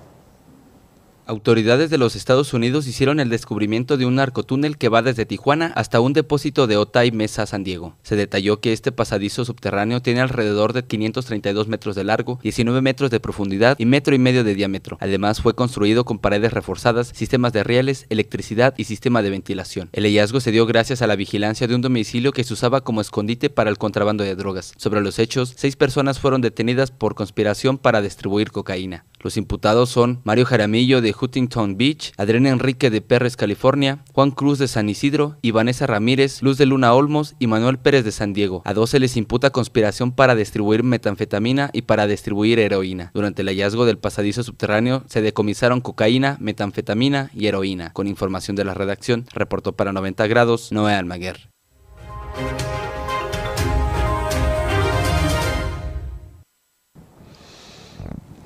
[1.26, 5.72] Autoridades de los Estados Unidos hicieron el descubrimiento de un narcotúnel que va desde Tijuana
[5.76, 7.95] hasta un depósito de Otay Mesa, San Diego.
[8.04, 13.10] Se detalló que este pasadizo subterráneo tiene alrededor de 532 metros de largo, 19 metros
[13.10, 14.98] de profundidad y metro y medio de diámetro.
[15.00, 19.88] Además, fue construido con paredes reforzadas, sistemas de rieles, electricidad y sistema de ventilación.
[19.94, 23.00] El hallazgo se dio gracias a la vigilancia de un domicilio que se usaba como
[23.00, 24.74] escondite para el contrabando de drogas.
[24.76, 29.06] Sobre los hechos, seis personas fueron detenidas por conspiración para distribuir cocaína.
[29.22, 34.60] Los imputados son Mario Jaramillo de Huntington Beach, Adrián Enrique de Perres, California, Juan Cruz
[34.60, 38.61] de San Isidro y Ramírez, Luz de Luna Olmos y Manuel Pérez de San Diego.
[38.65, 43.11] A dos se les imputa conspiración para distribuir metanfetamina y para distribuir heroína.
[43.14, 47.91] Durante el hallazgo del pasadizo subterráneo se decomisaron cocaína, metanfetamina y heroína.
[47.94, 51.49] Con información de la redacción, reportó para 90 grados Noé Almaguer.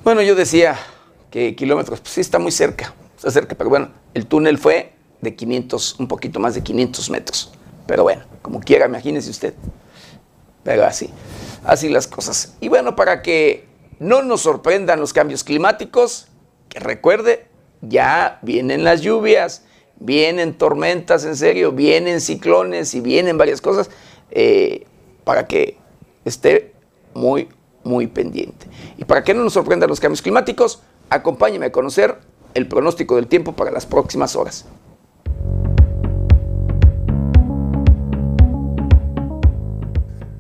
[0.03, 0.77] Bueno, yo decía
[1.57, 5.99] kilómetros, pues sí está muy cerca, está cerca, pero bueno, el túnel fue de 500,
[5.99, 7.51] un poquito más de 500 metros.
[7.85, 9.53] Pero bueno, como quiera, imagínese usted.
[10.63, 11.09] Pero así,
[11.63, 12.55] así las cosas.
[12.59, 13.67] Y bueno, para que
[13.99, 16.27] no nos sorprendan los cambios climáticos,
[16.69, 17.47] que recuerde,
[17.81, 19.63] ya vienen las lluvias,
[19.99, 23.89] vienen tormentas, en serio, vienen ciclones y vienen varias cosas,
[24.31, 24.85] eh,
[25.23, 25.77] para que
[26.25, 26.73] esté
[27.13, 27.47] muy,
[27.83, 28.67] muy pendiente.
[28.97, 32.17] Y para que no nos sorprendan los cambios climáticos, acompáñeme a conocer
[32.53, 34.65] el pronóstico del tiempo para las próximas horas.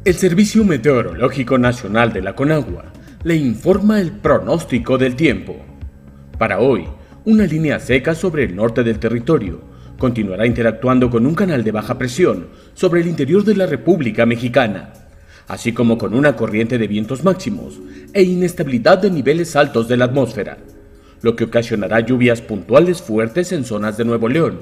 [0.03, 2.85] El Servicio Meteorológico Nacional de la Conagua
[3.23, 5.57] le informa el pronóstico del tiempo.
[6.37, 6.87] Para hoy,
[7.25, 9.59] una línea seca sobre el norte del territorio
[9.99, 14.93] continuará interactuando con un canal de baja presión sobre el interior de la República Mexicana
[15.47, 17.79] así como con una corriente de vientos máximos
[18.13, 20.57] e inestabilidad de niveles altos de la atmósfera,
[21.21, 24.59] lo que ocasionará lluvias puntuales fuertes en zonas de Nuevo León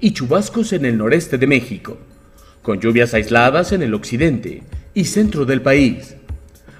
[0.00, 1.98] y chubascos en el noreste de México,
[2.62, 4.62] con lluvias aisladas en el occidente
[4.94, 6.14] y centro del país.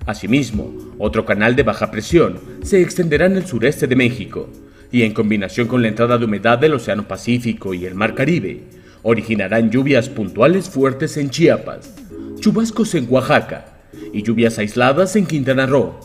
[0.06, 4.48] Asimismo, otro canal de baja presión se extenderá en el sureste de México
[4.90, 8.62] y en combinación con la entrada de humedad del Océano Pacífico y el Mar Caribe,
[9.02, 11.94] originarán lluvias puntuales fuertes en Chiapas,
[12.40, 13.66] chubascos en Oaxaca
[14.12, 15.98] y lluvias aisladas en Quintana Roo,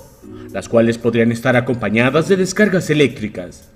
[0.51, 3.69] las cuales podrían estar acompañadas de descargas eléctricas.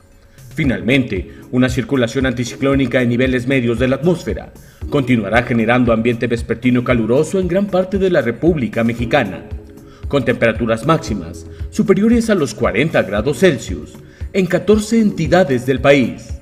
[0.55, 4.51] Finalmente, una circulación anticiclónica en niveles medios de la atmósfera
[4.89, 9.43] continuará generando ambiente vespertino caluroso en gran parte de la República Mexicana,
[10.07, 13.93] con temperaturas máximas superiores a los 40 grados Celsius
[14.33, 16.36] en 14 entidades del país.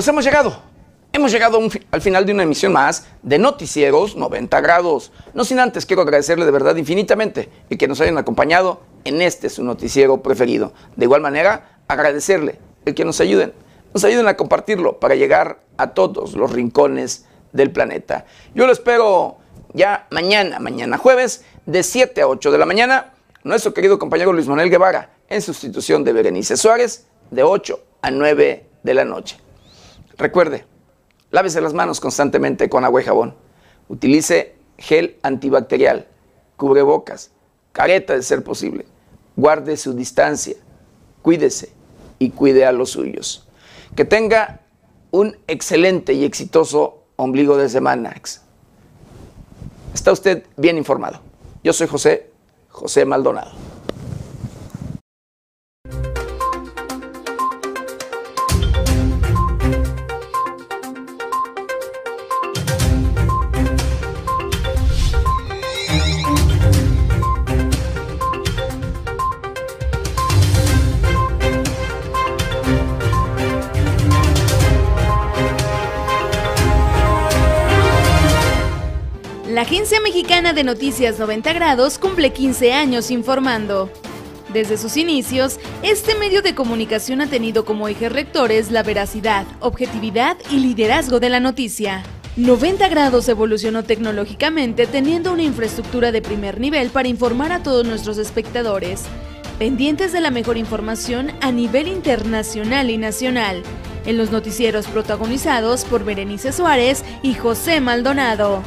[0.00, 0.62] Pues hemos llegado.
[1.12, 1.60] Hemos llegado
[1.90, 5.12] al final de una emisión más de Noticieros 90 grados.
[5.34, 9.50] No sin antes quiero agradecerle de verdad infinitamente el que nos hayan acompañado en este
[9.50, 10.72] su noticiero preferido.
[10.96, 13.52] De igual manera, agradecerle el que nos ayuden,
[13.92, 18.24] nos ayuden a compartirlo para llegar a todos los rincones del planeta.
[18.54, 19.36] Yo lo espero
[19.74, 23.12] ya mañana, mañana jueves, de 7 a 8 de la mañana.
[23.44, 28.66] Nuestro querido compañero Luis Manuel Guevara, en sustitución de Berenice Suárez, de 8 a 9
[28.82, 29.36] de la noche.
[30.20, 30.66] Recuerde,
[31.30, 33.34] lávese las manos constantemente con agua y jabón.
[33.88, 36.08] Utilice gel antibacterial,
[36.58, 37.30] cubrebocas,
[37.72, 38.84] careta de ser posible.
[39.34, 40.56] Guarde su distancia,
[41.22, 41.72] cuídese
[42.18, 43.48] y cuide a los suyos.
[43.96, 44.60] Que tenga
[45.10, 48.14] un excelente y exitoso ombligo de semana.
[49.94, 51.20] Está usted bien informado.
[51.64, 52.30] Yo soy José,
[52.68, 53.52] José Maldonado.
[79.70, 83.88] Agencia Mexicana de Noticias 90 Grados cumple 15 años informando.
[84.52, 90.36] Desde sus inicios, este medio de comunicación ha tenido como ejes rectores la veracidad, objetividad
[90.50, 92.02] y liderazgo de la noticia.
[92.34, 98.18] 90 grados evolucionó tecnológicamente teniendo una infraestructura de primer nivel para informar a todos nuestros
[98.18, 99.04] espectadores,
[99.60, 103.62] pendientes de la mejor información a nivel internacional y nacional,
[104.04, 108.64] en los noticieros protagonizados por Berenice Suárez y José Maldonado.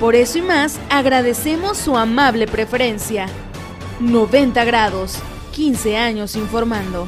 [0.00, 3.26] Por eso y más, agradecemos su amable preferencia.
[4.00, 5.18] 90 grados,
[5.52, 7.06] 15 años informando.